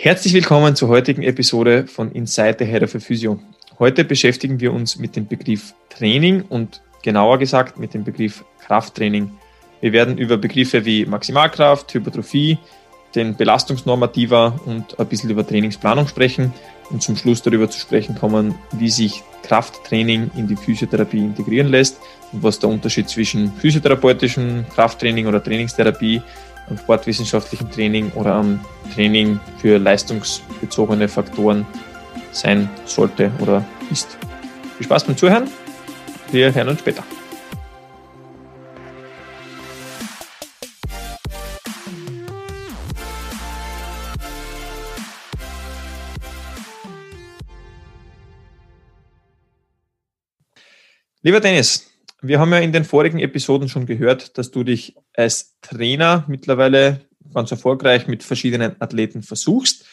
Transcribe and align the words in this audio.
Herzlich 0.00 0.32
willkommen 0.32 0.76
zur 0.76 0.90
heutigen 0.90 1.22
Episode 1.22 1.88
von 1.88 2.12
Inside 2.12 2.58
the 2.60 2.64
Head 2.64 2.84
of 2.84 2.94
a 2.94 3.00
Physio. 3.00 3.40
Heute 3.80 4.04
beschäftigen 4.04 4.60
wir 4.60 4.72
uns 4.72 4.96
mit 4.96 5.16
dem 5.16 5.26
Begriff 5.26 5.74
Training 5.88 6.42
und 6.42 6.82
genauer 7.02 7.38
gesagt 7.38 7.80
mit 7.80 7.94
dem 7.94 8.04
Begriff 8.04 8.44
Krafttraining. 8.64 9.28
Wir 9.80 9.92
werden 9.92 10.16
über 10.16 10.36
Begriffe 10.36 10.84
wie 10.84 11.04
Maximalkraft, 11.04 11.92
Hypertrophie, 11.92 12.58
den 13.16 13.34
Belastungsnormativer 13.34 14.60
und 14.66 15.00
ein 15.00 15.06
bisschen 15.08 15.30
über 15.30 15.44
Trainingsplanung 15.44 16.06
sprechen 16.06 16.54
und 16.90 17.02
zum 17.02 17.16
Schluss 17.16 17.42
darüber 17.42 17.68
zu 17.68 17.80
sprechen 17.80 18.14
kommen, 18.14 18.54
wie 18.70 18.90
sich 18.90 19.24
Krafttraining 19.42 20.30
in 20.36 20.46
die 20.46 20.54
Physiotherapie 20.54 21.18
integrieren 21.18 21.72
lässt 21.72 21.98
und 22.32 22.44
was 22.44 22.60
der 22.60 22.68
Unterschied 22.68 23.08
zwischen 23.08 23.52
physiotherapeutischem 23.54 24.64
Krafttraining 24.72 25.26
oder 25.26 25.42
Trainingstherapie 25.42 26.22
am 26.70 26.78
sportwissenschaftlichen 26.78 27.70
Training 27.70 28.10
oder 28.12 28.34
am 28.34 28.60
Training 28.94 29.40
für 29.58 29.78
leistungsbezogene 29.78 31.08
Faktoren 31.08 31.66
sein 32.32 32.68
sollte 32.84 33.30
oder 33.40 33.64
ist. 33.90 34.16
Viel 34.76 34.86
Spaß 34.86 35.04
beim 35.04 35.16
Zuhören. 35.16 35.48
Wir 36.30 36.54
hören 36.54 36.68
uns 36.68 36.80
später. 36.80 37.04
Lieber 51.22 51.40
Dennis, 51.40 51.90
wir 52.20 52.40
haben 52.40 52.52
ja 52.52 52.58
in 52.58 52.72
den 52.72 52.84
vorigen 52.84 53.20
Episoden 53.20 53.68
schon 53.68 53.86
gehört, 53.86 54.38
dass 54.38 54.50
du 54.50 54.64
dich 54.64 54.96
als 55.14 55.56
Trainer 55.60 56.24
mittlerweile 56.28 57.00
ganz 57.32 57.50
erfolgreich 57.50 58.06
mit 58.06 58.22
verschiedenen 58.22 58.80
Athleten 58.80 59.22
versuchst. 59.22 59.84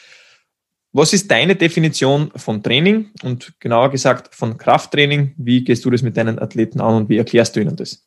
Was 0.92 1.12
ist 1.12 1.30
deine 1.30 1.54
Definition 1.54 2.32
von 2.36 2.62
Training 2.62 3.10
und 3.22 3.52
genauer 3.60 3.90
gesagt 3.90 4.34
von 4.34 4.56
Krafttraining? 4.56 5.34
Wie 5.36 5.62
gehst 5.62 5.84
du 5.84 5.90
das 5.90 6.02
mit 6.02 6.16
deinen 6.16 6.38
Athleten 6.38 6.80
an 6.80 6.94
und 6.94 7.08
wie 7.08 7.18
erklärst 7.18 7.54
du 7.54 7.60
ihnen 7.60 7.76
das? 7.76 8.06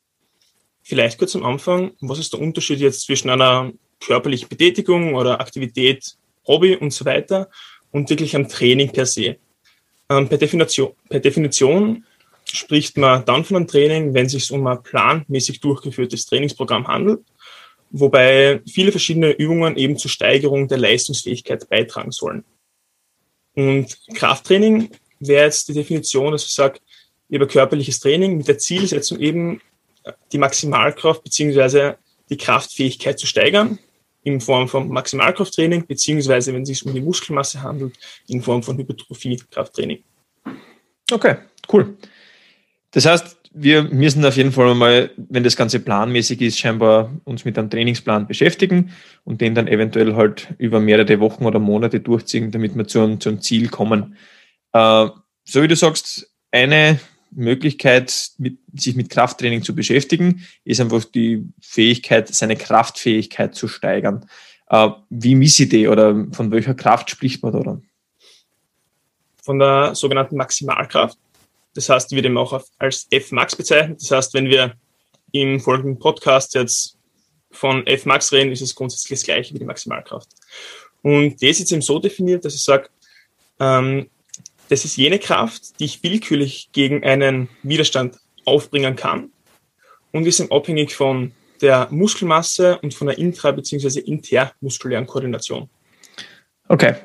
Vielleicht 0.81 1.19
kurz 1.19 1.35
am 1.35 1.45
Anfang, 1.45 1.91
was 2.01 2.17
ist 2.17 2.33
der 2.33 2.39
Unterschied 2.39 2.79
jetzt 2.79 3.01
zwischen 3.01 3.29
einer 3.29 3.71
körperlichen 3.99 4.49
Betätigung 4.49 5.13
oder 5.13 5.39
Aktivität, 5.39 6.15
Hobby 6.47 6.75
und 6.75 6.91
so 6.91 7.05
weiter 7.05 7.49
und 7.91 8.09
wirklich 8.09 8.35
am 8.35 8.47
Training 8.47 8.91
per 8.91 9.05
se? 9.05 9.37
Ähm, 10.09 10.27
per, 10.27 10.39
Definition, 10.39 10.93
per 11.07 11.19
Definition 11.19 12.05
spricht 12.55 12.97
man 12.97 13.25
dann 13.25 13.43
von 13.45 13.57
einem 13.57 13.67
Training, 13.67 14.13
wenn 14.13 14.25
es 14.25 14.33
sich 14.33 14.51
um 14.51 14.65
ein 14.67 14.81
planmäßig 14.83 15.59
durchgeführtes 15.59 16.25
Trainingsprogramm 16.25 16.87
handelt, 16.87 17.21
wobei 17.91 18.61
viele 18.67 18.91
verschiedene 18.91 19.31
Übungen 19.31 19.75
eben 19.77 19.97
zur 19.97 20.11
Steigerung 20.11 20.67
der 20.67 20.77
Leistungsfähigkeit 20.77 21.69
beitragen 21.69 22.11
sollen. 22.11 22.43
Und 23.55 23.97
Krafttraining 24.15 24.89
wäre 25.19 25.45
jetzt 25.45 25.67
die 25.67 25.73
Definition, 25.73 26.31
dass 26.31 26.45
ich 26.45 26.51
sage, 26.51 26.79
über 27.29 27.47
körperliches 27.47 27.99
Training 27.99 28.37
mit 28.37 28.47
der 28.47 28.57
Zielsetzung 28.57 29.19
eben 29.19 29.61
die 30.31 30.37
Maximalkraft 30.37 31.23
beziehungsweise 31.23 31.97
die 32.29 32.37
Kraftfähigkeit 32.37 33.19
zu 33.19 33.27
steigern 33.27 33.79
in 34.23 34.41
Form 34.41 34.67
von 34.67 34.89
Maximalkrafttraining 34.89 35.85
beziehungsweise 35.85 36.53
wenn 36.53 36.63
es 36.63 36.69
sich 36.69 36.85
um 36.85 36.93
die 36.93 37.01
Muskelmasse 37.01 37.61
handelt 37.61 37.97
in 38.27 38.41
Form 38.41 38.63
von 38.63 38.77
Hypertrophie-Krafttraining. 38.77 40.03
Okay, 41.11 41.37
cool. 41.71 41.97
Das 42.91 43.05
heißt, 43.05 43.37
wir 43.51 43.83
müssen 43.83 44.23
auf 44.25 44.35
jeden 44.35 44.51
Fall 44.51 44.75
mal, 44.75 45.11
wenn 45.17 45.43
das 45.43 45.55
Ganze 45.55 45.79
planmäßig 45.79 46.41
ist, 46.41 46.59
scheinbar 46.59 47.11
uns 47.23 47.45
mit 47.45 47.57
einem 47.57 47.69
Trainingsplan 47.69 48.27
beschäftigen 48.27 48.91
und 49.23 49.41
den 49.41 49.55
dann 49.55 49.67
eventuell 49.67 50.15
halt 50.15 50.53
über 50.57 50.79
mehrere 50.79 51.19
Wochen 51.19 51.45
oder 51.45 51.59
Monate 51.59 51.99
durchziehen, 51.99 52.51
damit 52.51 52.75
wir 52.75 52.87
zu 52.87 53.01
einem, 53.01 53.19
zu 53.19 53.29
einem 53.29 53.41
Ziel 53.41 53.69
kommen. 53.69 54.15
Äh, 54.73 55.07
so 55.45 55.63
wie 55.63 55.67
du 55.67 55.75
sagst, 55.75 56.31
eine 56.51 56.99
Möglichkeit, 57.31 58.31
mit, 58.37 58.59
sich 58.73 58.95
mit 58.95 59.09
Krafttraining 59.09 59.63
zu 59.63 59.75
beschäftigen, 59.75 60.45
ist 60.63 60.79
einfach 60.79 61.03
die 61.05 61.47
Fähigkeit, 61.59 62.27
seine 62.27 62.55
Kraftfähigkeit 62.55 63.55
zu 63.55 63.67
steigern. 63.67 64.25
Äh, 64.67 64.89
wie 65.09 65.35
misst 65.35 65.59
ich 65.59 65.69
die 65.69 65.87
oder 65.87 66.27
von 66.31 66.51
welcher 66.51 66.75
Kraft 66.75 67.09
spricht 67.09 67.41
man 67.41 67.53
da 67.53 67.59
dann? 67.59 67.83
Von 69.43 69.57
der 69.57 69.95
sogenannten 69.95 70.37
Maximalkraft. 70.37 71.17
Das 71.75 71.89
heißt, 71.89 72.11
wird 72.11 72.25
eben 72.25 72.37
auch 72.37 72.61
als 72.77 73.07
F-Max 73.11 73.55
bezeichnet. 73.55 74.01
Das 74.01 74.11
heißt, 74.11 74.33
wenn 74.33 74.49
wir 74.49 74.73
im 75.31 75.59
folgenden 75.59 75.99
Podcast 75.99 76.55
jetzt 76.55 76.97
von 77.51 77.85
F-Max 77.85 78.31
reden, 78.31 78.51
ist 78.51 78.61
es 78.61 78.75
grundsätzlich 78.75 79.19
das 79.19 79.25
gleiche 79.25 79.53
wie 79.53 79.59
die 79.59 79.65
Maximalkraft. 79.65 80.29
Und 81.01 81.41
das 81.41 81.59
ist 81.59 81.71
eben 81.71 81.81
so 81.81 81.99
definiert, 81.99 82.45
dass 82.45 82.55
ich 82.55 82.63
sage, 82.63 82.89
ähm, 83.59 84.09
das 84.69 84.85
ist 84.85 84.97
jene 84.97 85.19
Kraft, 85.19 85.79
die 85.79 85.85
ich 85.85 86.03
willkürlich 86.03 86.69
gegen 86.71 87.03
einen 87.03 87.49
Widerstand 87.63 88.17
aufbringen 88.45 88.95
kann 88.95 89.31
und 90.11 90.25
ist 90.27 90.39
eben 90.39 90.51
abhängig 90.51 90.93
von 90.95 91.31
der 91.61 91.87
Muskelmasse 91.91 92.79
und 92.79 92.93
von 92.93 93.07
der 93.07 93.17
intra- 93.17 93.51
bzw. 93.51 93.99
intermuskulären 93.99 95.05
Koordination. 95.05 95.69
Okay, 96.67 96.95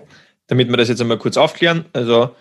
damit 0.46 0.68
wir 0.68 0.76
das 0.76 0.88
jetzt 0.88 1.00
einmal 1.00 1.18
kurz 1.18 1.36
aufklären. 1.36 1.86
Also 1.92 2.34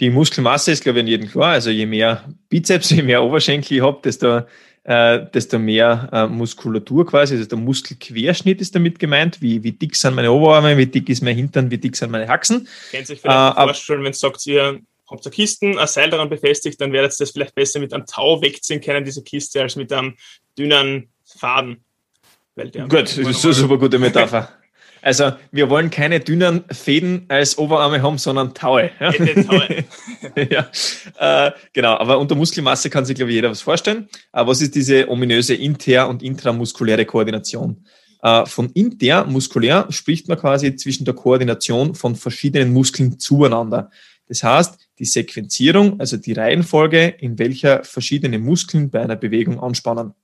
die 0.00 0.10
Muskelmasse 0.10 0.72
ist, 0.72 0.82
glaube 0.82 0.98
ich, 0.98 1.04
in 1.04 1.08
jedem 1.08 1.28
klar. 1.28 1.52
Also 1.52 1.70
je 1.70 1.86
mehr 1.86 2.24
Bizeps, 2.48 2.90
je 2.90 3.02
mehr 3.02 3.22
Oberschenkel 3.22 3.78
ich 3.78 3.82
habe, 3.82 4.00
desto, 4.02 4.42
äh, 4.84 5.26
desto 5.32 5.58
mehr 5.58 6.08
äh, 6.12 6.26
Muskulatur 6.26 7.06
quasi. 7.06 7.34
Also 7.34 7.46
der 7.46 7.58
Muskelquerschnitt 7.58 8.60
ist 8.60 8.74
damit 8.74 8.98
gemeint. 8.98 9.40
Wie, 9.40 9.62
wie 9.62 9.72
dick 9.72 9.96
sind 9.96 10.14
meine 10.14 10.30
Oberarme, 10.30 10.76
wie 10.76 10.86
dick 10.86 11.08
ist 11.08 11.22
mein 11.22 11.36
Hintern, 11.36 11.70
wie 11.70 11.78
dick 11.78 11.96
sind 11.96 12.10
meine 12.10 12.28
Haxen. 12.28 12.68
Kennt 12.90 13.06
sich 13.06 13.20
vielleicht 13.20 13.56
äh, 13.56 13.62
vorstellen, 13.62 14.04
wenn 14.04 14.12
es 14.12 14.20
sagt, 14.20 14.46
ihr 14.46 14.80
habt 15.08 15.24
eine 15.24 15.32
Kisten, 15.32 15.78
ein 15.78 15.86
Seil 15.86 16.10
daran 16.10 16.28
befestigt, 16.28 16.80
dann 16.80 16.92
werdet 16.92 17.12
ihr 17.12 17.18
das 17.18 17.30
vielleicht 17.30 17.54
besser 17.54 17.80
mit 17.80 17.92
einem 17.92 18.06
Tau 18.06 18.42
wegziehen 18.42 18.80
können, 18.80 19.04
diese 19.04 19.22
Kiste, 19.22 19.62
als 19.62 19.76
mit 19.76 19.92
einem 19.92 20.16
dünnen 20.58 21.08
Faden. 21.24 21.78
Gut, 22.56 22.92
das 22.92 23.18
ist 23.18 23.42
so 23.42 23.52
super 23.52 23.76
gute 23.76 23.98
Metapher. 23.98 24.48
Also 25.06 25.34
wir 25.52 25.70
wollen 25.70 25.88
keine 25.90 26.18
dünnen 26.18 26.64
Fäden 26.68 27.26
als 27.28 27.58
Oberarme 27.58 28.02
haben, 28.02 28.18
sondern 28.18 28.54
Taue. 28.54 28.90
Ja, 28.98 29.12
Taue. 29.12 29.84
ja. 30.50 31.46
Äh, 31.46 31.52
genau, 31.72 31.96
aber 31.96 32.18
unter 32.18 32.34
Muskelmasse 32.34 32.90
kann 32.90 33.04
sich, 33.04 33.14
glaube 33.14 33.30
ich, 33.30 33.36
jeder 33.36 33.48
was 33.48 33.60
vorstellen. 33.60 34.08
Aber 34.32 34.50
was 34.50 34.60
ist 34.60 34.74
diese 34.74 35.08
ominöse 35.08 35.54
inter- 35.54 36.08
und 36.08 36.24
intramuskuläre 36.24 37.04
Koordination? 37.04 37.84
Äh, 38.20 38.46
von 38.46 38.68
intermuskulär 38.70 39.86
spricht 39.90 40.26
man 40.26 40.40
quasi 40.40 40.74
zwischen 40.74 41.04
der 41.04 41.14
Koordination 41.14 41.94
von 41.94 42.16
verschiedenen 42.16 42.72
Muskeln 42.72 43.20
zueinander. 43.20 43.92
Das 44.26 44.42
heißt, 44.42 44.88
die 44.98 45.04
Sequenzierung, 45.04 46.00
also 46.00 46.16
die 46.16 46.32
Reihenfolge, 46.32 47.14
in 47.20 47.38
welcher 47.38 47.84
verschiedene 47.84 48.40
Muskeln 48.40 48.90
bei 48.90 49.02
einer 49.02 49.14
Bewegung 49.14 49.60
anspannen. 49.60 50.14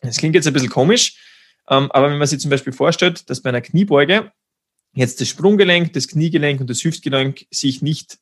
Das 0.00 0.16
klingt 0.16 0.34
jetzt 0.34 0.46
ein 0.46 0.54
bisschen 0.54 0.70
komisch, 0.70 1.18
aber 1.66 2.10
wenn 2.10 2.18
man 2.18 2.26
sich 2.26 2.40
zum 2.40 2.50
Beispiel 2.50 2.72
vorstellt, 2.72 3.28
dass 3.30 3.40
bei 3.40 3.50
einer 3.50 3.60
Kniebeuge 3.60 4.32
jetzt 4.94 5.20
das 5.20 5.28
Sprunggelenk, 5.28 5.92
das 5.92 6.08
Kniegelenk 6.08 6.60
und 6.60 6.68
das 6.68 6.82
Hüftgelenk 6.84 7.46
sich 7.50 7.82
nicht 7.82 8.18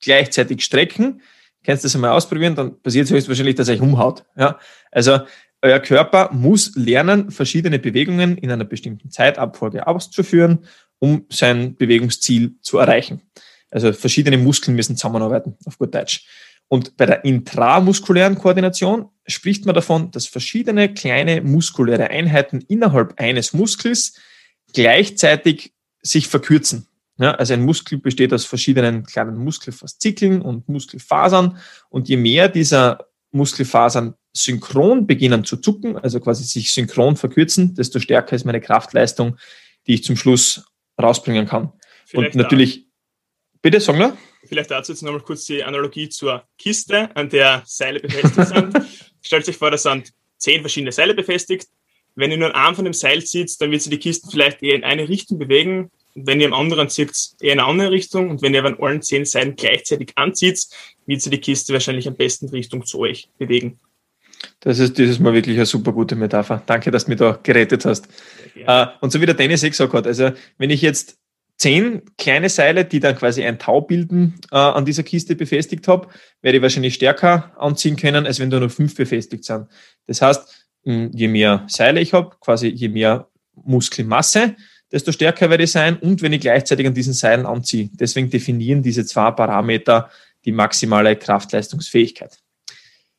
gleichzeitig 0.00 0.62
strecken, 0.64 1.22
kannst 1.64 1.84
du 1.84 1.86
das 1.86 1.94
einmal 1.94 2.12
ausprobieren, 2.12 2.54
dann 2.54 2.80
passiert 2.80 3.06
es 3.06 3.12
höchstwahrscheinlich, 3.12 3.56
dass 3.56 3.68
er 3.68 3.74
euch 3.74 3.80
umhaut. 3.80 4.24
Ja? 4.36 4.58
Also 4.90 5.20
euer 5.62 5.80
Körper 5.80 6.30
muss 6.32 6.72
lernen, 6.76 7.30
verschiedene 7.30 7.78
Bewegungen 7.78 8.36
in 8.36 8.50
einer 8.50 8.64
bestimmten 8.64 9.10
Zeitabfolge 9.10 9.86
auszuführen, 9.86 10.66
um 10.98 11.26
sein 11.30 11.76
Bewegungsziel 11.76 12.56
zu 12.60 12.78
erreichen. 12.78 13.22
Also 13.70 13.92
verschiedene 13.92 14.38
Muskeln 14.38 14.76
müssen 14.76 14.96
zusammenarbeiten, 14.96 15.56
auf 15.64 15.78
gut 15.78 15.94
Deutsch. 15.94 16.26
Und 16.68 16.96
bei 16.96 17.06
der 17.06 17.24
intramuskulären 17.24 18.36
Koordination 18.36 19.08
spricht 19.26 19.66
man 19.66 19.74
davon, 19.74 20.10
dass 20.10 20.26
verschiedene 20.26 20.92
kleine 20.92 21.40
muskuläre 21.42 22.08
Einheiten 22.10 22.60
innerhalb 22.68 23.18
eines 23.18 23.52
Muskels 23.52 24.18
gleichzeitig 24.72 25.72
sich 26.02 26.28
verkürzen. 26.28 26.86
Ja, 27.16 27.32
also 27.32 27.54
ein 27.54 27.62
Muskel 27.62 27.98
besteht 27.98 28.32
aus 28.32 28.44
verschiedenen 28.44 29.04
kleinen 29.04 29.36
Muskelfaszikeln 29.36 30.42
und 30.42 30.68
Muskelfasern. 30.68 31.58
Und 31.88 32.08
je 32.08 32.16
mehr 32.16 32.48
dieser 32.48 33.06
Muskelfasern 33.30 34.14
synchron 34.32 35.06
beginnen 35.06 35.44
zu 35.44 35.56
zucken, 35.56 35.96
also 35.96 36.18
quasi 36.18 36.42
sich 36.44 36.72
synchron 36.72 37.16
verkürzen, 37.16 37.74
desto 37.74 38.00
stärker 38.00 38.34
ist 38.34 38.44
meine 38.44 38.60
Kraftleistung, 38.60 39.36
die 39.86 39.94
ich 39.94 40.04
zum 40.04 40.16
Schluss 40.16 40.64
rausbringen 41.00 41.46
kann. 41.46 41.72
Vielleicht 42.04 42.34
und 42.34 42.42
natürlich, 42.42 42.88
bitte, 43.62 43.80
mal. 43.92 44.16
Vielleicht 44.46 44.70
dazu 44.70 44.92
jetzt 44.92 45.02
nochmal 45.02 45.20
kurz 45.20 45.46
die 45.46 45.62
Analogie 45.62 46.08
zur 46.08 46.44
Kiste, 46.58 47.14
an 47.16 47.28
der 47.28 47.62
Seile 47.66 48.00
befestigt 48.00 48.48
sind. 48.48 48.74
Stellt 49.22 49.44
sich 49.44 49.56
vor, 49.56 49.70
da 49.70 49.78
sind 49.78 50.12
zehn 50.38 50.60
verschiedene 50.60 50.92
Seile 50.92 51.14
befestigt. 51.14 51.68
Wenn 52.14 52.30
ihr 52.30 52.36
nur 52.36 52.48
einen 52.48 52.54
Arm 52.54 52.74
von 52.74 52.84
dem 52.84 52.94
Seil 52.94 53.24
zieht, 53.24 53.60
dann 53.60 53.70
wird 53.70 53.82
sich 53.82 53.90
die 53.90 53.98
Kiste 53.98 54.28
vielleicht 54.30 54.62
eher 54.62 54.74
in 54.74 54.84
eine 54.84 55.08
Richtung 55.08 55.38
bewegen. 55.38 55.90
wenn 56.14 56.40
ihr 56.40 56.46
am 56.46 56.54
anderen 56.54 56.88
zieht, 56.88 57.10
eher 57.40 57.54
in 57.54 57.58
eine 57.58 57.68
andere 57.68 57.90
Richtung. 57.90 58.30
Und 58.30 58.42
wenn 58.42 58.54
ihr 58.54 58.64
an 58.64 58.78
allen 58.80 59.02
zehn 59.02 59.24
Seilen 59.24 59.56
gleichzeitig 59.56 60.12
anzieht, 60.14 60.64
wird 61.06 61.20
sich 61.20 61.30
die 61.30 61.40
Kiste 61.40 61.72
wahrscheinlich 61.72 62.06
am 62.06 62.14
besten 62.14 62.48
Richtung 62.50 62.86
zu 62.86 63.00
euch 63.00 63.28
bewegen. 63.38 63.80
Das 64.60 64.78
ist 64.78 64.98
dieses 64.98 65.18
Mal 65.18 65.34
wirklich 65.34 65.56
eine 65.56 65.66
super 65.66 65.92
gute 65.92 66.14
Metapher. 66.14 66.62
Danke, 66.66 66.90
dass 66.90 67.04
du 67.06 67.10
mich 67.10 67.18
da 67.18 67.38
gerettet 67.42 67.84
hast. 67.84 68.06
Äh, 68.54 68.86
und 69.00 69.10
so 69.10 69.20
wie 69.20 69.26
der 69.26 69.34
Dennis 69.34 69.62
eh 69.62 69.70
gesagt 69.70 69.92
hat, 69.92 70.06
also 70.06 70.30
wenn 70.58 70.70
ich 70.70 70.82
jetzt 70.82 71.18
zehn 71.56 72.02
kleine 72.18 72.48
Seile, 72.48 72.84
die 72.84 73.00
dann 73.00 73.16
quasi 73.16 73.44
ein 73.44 73.58
Tau 73.58 73.80
bilden, 73.80 74.34
äh, 74.50 74.56
an 74.56 74.84
dieser 74.84 75.02
Kiste 75.02 75.36
befestigt 75.36 75.86
habe, 75.88 76.08
werde 76.42 76.58
ich 76.58 76.62
wahrscheinlich 76.62 76.94
stärker 76.94 77.52
anziehen 77.58 77.96
können, 77.96 78.26
als 78.26 78.38
wenn 78.38 78.50
da 78.50 78.60
nur 78.60 78.70
fünf 78.70 78.94
befestigt 78.94 79.44
sind. 79.44 79.66
Das 80.06 80.20
heißt, 80.20 80.66
je 80.84 81.28
mehr 81.28 81.64
Seile 81.68 82.00
ich 82.00 82.12
habe, 82.12 82.36
quasi 82.40 82.68
je 82.68 82.88
mehr 82.88 83.28
Muskelmasse, 83.54 84.56
desto 84.92 85.12
stärker 85.12 85.48
werde 85.50 85.64
ich 85.64 85.72
sein 85.72 85.96
und 85.96 86.22
wenn 86.22 86.32
ich 86.32 86.40
gleichzeitig 86.40 86.86
an 86.86 86.94
diesen 86.94 87.14
Seilen 87.14 87.46
anziehe. 87.46 87.88
Deswegen 87.92 88.30
definieren 88.30 88.82
diese 88.82 89.04
zwei 89.04 89.30
Parameter 89.30 90.10
die 90.44 90.52
maximale 90.52 91.16
Kraftleistungsfähigkeit. 91.16 92.38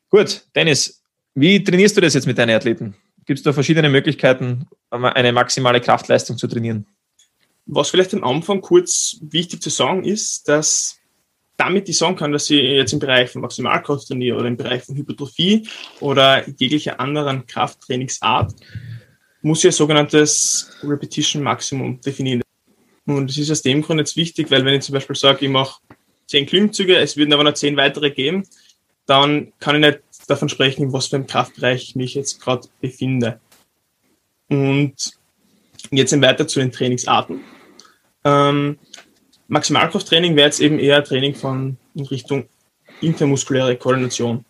Gut, 0.10 0.46
Dennis, 0.56 1.04
wie 1.34 1.64
trainierst 1.64 1.98
du 1.98 2.02
das 2.02 2.14
jetzt 2.14 2.28
mit 2.28 2.38
deinen 2.38 2.56
Athleten? 2.56 2.96
Gibt 3.26 3.40
es 3.40 3.44
da 3.44 3.52
verschiedene 3.52 3.90
Möglichkeiten, 3.90 4.68
eine 4.92 5.34
maximale 5.34 5.82
Kraftleistung 5.82 6.38
zu 6.38 6.48
trainieren? 6.48 6.86
Was 7.68 7.90
vielleicht 7.90 8.14
am 8.14 8.24
Anfang 8.24 8.62
kurz 8.62 9.18
wichtig 9.22 9.62
zu 9.62 9.70
sagen 9.70 10.04
ist, 10.04 10.48
dass 10.48 11.00
damit 11.58 11.88
ich 11.88 11.98
sagen 11.98 12.16
kann, 12.16 12.32
dass 12.32 12.50
ich 12.50 12.62
jetzt 12.62 12.94
im 12.94 13.00
Bereich 13.00 13.32
von 13.32 13.42
Maximalkraft 13.42 14.08
trainiere 14.08 14.38
oder 14.38 14.48
im 14.48 14.58
Bereich 14.58 14.84
von 14.84 14.96
Hypertrophie 14.96 15.68
oder 16.00 16.48
jeglicher 16.50 17.00
anderen 17.00 17.48
Krafttrainingsart, 17.48 18.54
muss 19.42 19.60
ich 19.60 19.70
ein 19.70 19.72
sogenanntes 19.72 20.72
Repetition 20.84 21.44
Maximum 21.44 22.02
definieren. 22.02 22.42
Und 23.06 23.30
das 23.30 23.38
ist 23.38 23.52
aus 23.52 23.62
dem 23.62 23.82
Grund 23.82 24.00
jetzt 24.00 24.18
wichtig, 24.18 24.50
weil 24.52 24.66
wenn 24.66 24.74
ich 24.74 24.82
zum 24.82 24.94
Beispiel 24.94 25.16
sage, 25.16 25.46
ich 25.46 25.52
mache 25.52 25.80
zehn 26.28 26.46
Klimmzüge, 26.46 26.98
es 26.98 27.16
würden 27.16 27.34
aber 27.34 27.44
noch 27.44 27.54
zehn 27.54 27.78
weitere 27.78 28.10
geben, 28.10 28.48
dann 29.06 29.54
kann 29.60 29.76
ich 29.76 29.82
nicht 29.82 30.02
davon 30.28 30.50
sprechen, 30.50 30.92
was 30.92 31.08
für 31.08 31.18
einem 31.18 31.28
Kraftbereich 31.28 31.84
ich 31.84 31.96
mich 31.96 32.16
jetzt 32.16 32.42
gerade 32.42 32.68
befinde. 32.82 33.40
Und 34.50 34.96
jetzt 35.92 36.20
weiter 36.22 36.48
zu 36.48 36.60
den 36.60 36.72
Trainingsarten. 36.72 37.42
Ähm, 38.26 38.80
Maximalkrafttraining 39.48 40.36
wäre 40.36 40.48
jetzt 40.48 40.60
eben 40.60 40.80
eher 40.80 41.04
Training 41.04 41.36
von 41.36 41.78
in 41.94 42.06
Richtung 42.06 42.50
intermuskuläre 43.00 43.78
Koordination. 43.78 44.44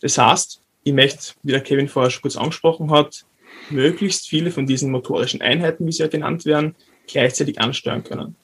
Das 0.00 0.18
heißt, 0.18 0.60
ich 0.82 0.92
möchte, 0.92 1.34
wie 1.42 1.52
der 1.52 1.60
Kevin 1.60 1.88
vorher 1.88 2.10
schon 2.10 2.22
kurz 2.22 2.36
angesprochen 2.36 2.90
hat, 2.90 3.24
möglichst 3.70 4.28
viele 4.28 4.50
von 4.50 4.66
diesen 4.66 4.90
motorischen 4.90 5.40
Einheiten, 5.40 5.86
wie 5.86 5.92
sie 5.92 6.02
ja 6.02 6.08
genannt 6.08 6.44
werden, 6.44 6.74
gleichzeitig 7.06 7.60
ansteuern 7.60 8.02
können. 8.02 8.34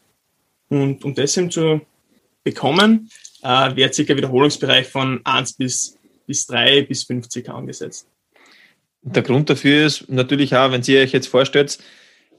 Und 0.68 1.04
um 1.04 1.14
das 1.14 1.36
eben 1.36 1.50
zu 1.50 1.80
bekommen, 2.44 3.10
äh, 3.42 3.74
wird 3.74 3.94
circa 3.94 4.16
Wiederholungsbereich 4.16 4.86
von 4.86 5.20
1 5.24 5.54
bis, 5.54 5.98
bis 6.26 6.46
3 6.46 6.82
bis 6.82 7.04
50 7.04 7.48
angesetzt. 7.48 8.06
Der 9.02 9.22
Grund 9.22 9.48
dafür 9.50 9.86
ist 9.86 10.08
natürlich 10.08 10.54
auch, 10.54 10.70
wenn 10.70 10.82
Sie 10.82 10.98
euch 10.98 11.12
jetzt 11.12 11.28
vorstellt, 11.28 11.78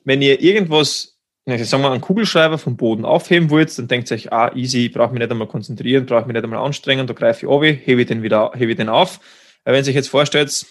wenn 0.03 0.21
ihr 0.21 0.39
irgendwas 0.41 1.18
also 1.51 1.63
sagen 1.63 1.83
wir, 1.83 1.91
einen 1.91 2.01
Kugelschreiber 2.01 2.57
vom 2.57 2.77
Boden 2.77 3.05
aufheben 3.05 3.49
wollt, 3.49 3.77
dann 3.77 3.87
denkt 3.87 4.11
ihr 4.11 4.15
euch, 4.15 4.31
ah, 4.31 4.51
easy, 4.55 4.89
brauche 4.89 5.11
mich 5.11 5.19
nicht 5.19 5.31
einmal 5.31 5.47
konzentrieren, 5.47 6.05
brauche 6.05 6.25
mich 6.25 6.33
nicht 6.33 6.43
einmal 6.43 6.59
anstrengen, 6.65 7.07
da 7.07 7.13
greife 7.13 7.45
ich 7.45 7.49
runter, 7.49 7.73
hebe 7.73 8.01
ich 8.01 8.07
den 8.07 8.23
wieder, 8.23 8.51
hebe 8.55 8.71
ich 8.71 8.77
den 8.77 8.89
auf. 8.89 9.19
Aber 9.63 9.75
wenn 9.75 9.83
ihr 9.83 9.89
euch 9.89 9.95
jetzt 9.95 10.09
vorstellt, 10.09 10.65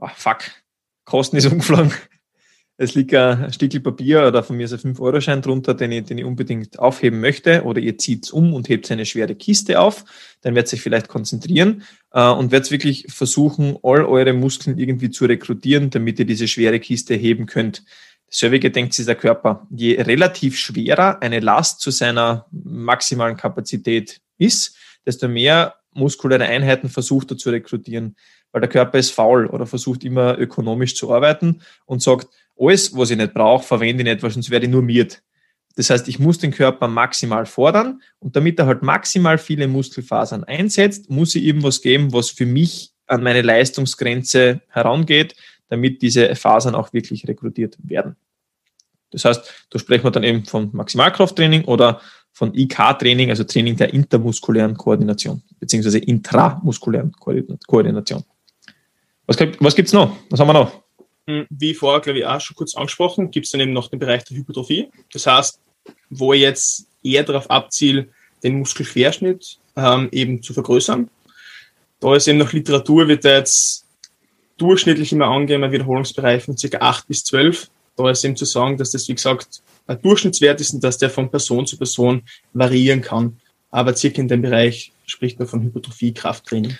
ah, 0.00 0.10
fuck, 0.14 0.38
Kosten 1.04 1.36
ist 1.36 1.46
umgeflogen, 1.52 1.92
es 2.78 2.94
liegt 2.94 3.14
ein 3.14 3.50
Stückchen 3.52 3.82
Papier 3.82 4.26
oder 4.26 4.42
von 4.42 4.56
mir 4.56 4.64
ist 4.64 4.72
ein 4.72 4.94
5-Euro-Schein 4.94 5.40
drunter, 5.40 5.72
den 5.72 5.92
ich, 5.92 6.04
den 6.04 6.18
ich 6.18 6.24
unbedingt 6.26 6.78
aufheben 6.78 7.20
möchte, 7.20 7.62
oder 7.64 7.80
ihr 7.80 7.96
zieht 7.96 8.24
es 8.24 8.30
um 8.30 8.52
und 8.52 8.68
hebt 8.68 8.90
eine 8.90 9.06
schwere 9.06 9.34
Kiste 9.34 9.80
auf, 9.80 10.04
dann 10.42 10.54
werdet 10.54 10.72
ihr 10.72 10.76
euch 10.76 10.82
vielleicht 10.82 11.08
konzentrieren 11.08 11.84
äh, 12.12 12.28
und 12.28 12.52
werdet 12.52 12.70
wirklich 12.70 13.06
versuchen, 13.08 13.78
all 13.82 14.04
eure 14.04 14.34
Muskeln 14.34 14.78
irgendwie 14.78 15.10
zu 15.10 15.24
rekrutieren, 15.24 15.88
damit 15.88 16.18
ihr 16.18 16.26
diese 16.26 16.48
schwere 16.48 16.78
Kiste 16.78 17.14
heben 17.14 17.46
könnt. 17.46 17.82
Dasselbe 18.28 18.58
denkt 18.58 18.94
sich 18.94 19.06
der 19.06 19.14
Körper. 19.14 19.66
Je 19.70 20.00
relativ 20.00 20.58
schwerer 20.58 21.22
eine 21.22 21.40
Last 21.40 21.80
zu 21.80 21.90
seiner 21.90 22.46
maximalen 22.50 23.36
Kapazität 23.36 24.20
ist, 24.38 24.76
desto 25.06 25.28
mehr 25.28 25.74
muskuläre 25.92 26.44
Einheiten 26.44 26.88
versucht 26.88 27.30
er 27.30 27.38
zu 27.38 27.50
rekrutieren, 27.50 28.16
weil 28.52 28.60
der 28.60 28.70
Körper 28.70 28.98
ist 28.98 29.10
faul 29.10 29.46
oder 29.46 29.66
versucht 29.66 30.04
immer 30.04 30.38
ökonomisch 30.38 30.94
zu 30.94 31.12
arbeiten 31.14 31.62
und 31.86 32.02
sagt, 32.02 32.28
alles, 32.58 32.96
was 32.96 33.10
ich 33.10 33.16
nicht 33.16 33.34
brauche, 33.34 33.64
verwende 33.64 34.02
ich 34.02 34.08
nicht, 34.08 34.22
weil 34.22 34.30
sonst 34.30 34.50
werde 34.50 34.66
ich 34.66 34.72
nur 34.72 34.82
miert. 34.82 35.22
Das 35.76 35.90
heißt, 35.90 36.08
ich 36.08 36.18
muss 36.18 36.38
den 36.38 36.52
Körper 36.52 36.88
maximal 36.88 37.44
fordern 37.44 38.00
und 38.18 38.34
damit 38.34 38.58
er 38.58 38.66
halt 38.66 38.82
maximal 38.82 39.36
viele 39.36 39.68
Muskelfasern 39.68 40.44
einsetzt, 40.44 41.10
muss 41.10 41.34
ich 41.34 41.44
ihm 41.44 41.62
was 41.62 41.82
geben, 41.82 42.12
was 42.12 42.30
für 42.30 42.46
mich 42.46 42.92
an 43.06 43.22
meine 43.22 43.42
Leistungsgrenze 43.42 44.62
herangeht, 44.68 45.36
damit 45.68 46.02
diese 46.02 46.34
Fasern 46.34 46.74
auch 46.74 46.92
wirklich 46.92 47.26
rekrutiert 47.26 47.76
werden. 47.82 48.16
Das 49.10 49.24
heißt, 49.24 49.66
da 49.70 49.78
sprechen 49.78 50.04
wir 50.04 50.10
dann 50.10 50.24
eben 50.24 50.44
von 50.44 50.70
Maximalkrafttraining 50.72 51.64
oder 51.64 52.00
von 52.32 52.54
IK-Training, 52.54 53.30
also 53.30 53.44
Training 53.44 53.76
der 53.76 53.94
intermuskulären 53.94 54.76
Koordination, 54.76 55.42
beziehungsweise 55.58 55.98
intramuskulären 55.98 57.12
Koordination. 57.12 58.24
Was, 59.26 59.38
was 59.58 59.74
gibt 59.74 59.88
es 59.88 59.92
noch? 59.94 60.16
Was 60.30 60.38
haben 60.40 60.48
wir 60.48 60.52
noch? 60.52 60.82
Hm, 61.28 61.46
wie 61.50 61.74
vorher, 61.74 62.00
glaube 62.00 62.18
ich, 62.18 62.26
auch 62.26 62.40
schon 62.40 62.56
kurz 62.56 62.76
angesprochen, 62.76 63.30
gibt 63.30 63.46
es 63.46 63.52
dann 63.52 63.60
eben 63.60 63.72
noch 63.72 63.88
den 63.88 63.98
Bereich 63.98 64.24
der 64.24 64.36
Hypertrophie. 64.36 64.90
Das 65.12 65.26
heißt, 65.26 65.60
wo 66.10 66.32
ich 66.32 66.42
jetzt 66.42 66.88
eher 67.02 67.24
darauf 67.24 67.50
abziele, 67.50 68.08
den 68.42 68.58
Muskelquerschnitt 68.58 69.58
ähm, 69.76 70.08
eben 70.12 70.42
zu 70.42 70.52
vergrößern. 70.52 71.10
Da 72.00 72.14
ist 72.14 72.28
eben 72.28 72.38
noch 72.38 72.52
Literatur, 72.52 73.08
wird 73.08 73.24
da 73.24 73.38
jetzt 73.38 73.85
durchschnittlich 74.58 75.12
immer 75.12 75.26
angegeben, 75.26 75.64
ein 75.64 75.72
Wiederholungsbereich 75.72 76.44
von 76.44 76.56
ca. 76.56 76.78
8 76.78 77.08
bis 77.08 77.24
12. 77.24 77.70
Da 77.96 78.10
ist 78.10 78.24
eben 78.24 78.36
zu 78.36 78.44
sagen, 78.44 78.76
dass 78.76 78.90
das, 78.90 79.08
wie 79.08 79.14
gesagt, 79.14 79.62
ein 79.86 80.00
Durchschnittswert 80.02 80.60
ist 80.60 80.74
und 80.74 80.84
dass 80.84 80.98
der 80.98 81.10
von 81.10 81.30
Person 81.30 81.66
zu 81.66 81.76
Person 81.76 82.22
variieren 82.52 83.00
kann. 83.00 83.40
Aber 83.70 83.94
circa 83.94 84.20
in 84.20 84.28
dem 84.28 84.42
Bereich 84.42 84.92
spricht 85.06 85.38
man 85.38 85.48
von 85.48 85.62
Hypertrophie, 85.62 86.12
Krafttraining. 86.12 86.76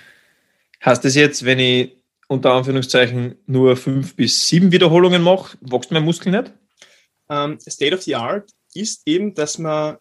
Heißt 0.85 1.05
das 1.05 1.15
jetzt, 1.15 1.45
wenn 1.45 1.59
ich 1.59 1.93
unter 2.29 2.53
Anführungszeichen 2.53 3.37
nur 3.47 3.77
fünf 3.77 4.17
bis 4.17 4.49
sieben 4.49 4.73
Wiederholungen 4.73 5.23
mache, 5.23 5.57
wächst 5.61 5.91
mein 5.91 6.05
Muskel 6.05 6.33
nicht? 6.33 6.53
Um, 7.29 7.53
ähm, 7.53 7.59
State 7.61 7.95
of 7.95 8.03
the 8.03 8.15
Art 8.15 8.51
ist 8.75 9.03
eben, 9.07 9.35
dass 9.35 9.59
man, 9.59 9.97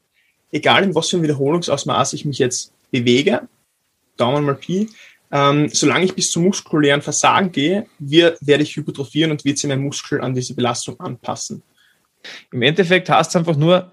egal 0.52 0.84
in 0.84 0.94
was 0.94 1.10
für 1.10 1.18
ein 1.18 1.24
Wiederholungsausmaß 1.24 2.14
ich 2.14 2.26
mich 2.26 2.40
jetzt 2.40 2.72
bewege, 2.92 3.48
Daumen 4.18 4.46
mal 4.46 4.56
Pi, 4.56 4.90
ähm, 5.32 5.70
solange 5.72 6.06
ich 6.06 6.14
bis 6.14 6.32
zum 6.32 6.44
muskulären 6.44 7.02
Versagen 7.02 7.52
gehe, 7.52 7.88
wir, 8.00 8.38
werde 8.42 8.64
ich 8.64 8.76
hypertrophieren 8.76 9.32
und 9.32 9.46
wird 9.46 9.58
sich 9.58 9.68
mein 9.68 9.82
Muskel 9.82 10.22
an 10.22 10.34
diese 10.34 10.54
Belastung 10.54 11.00
anpassen. 11.00 11.64
Im 12.52 12.62
Endeffekt 12.62 13.10
heißt 13.10 13.32
es 13.32 13.36
einfach 13.36 13.56
nur, 13.56 13.92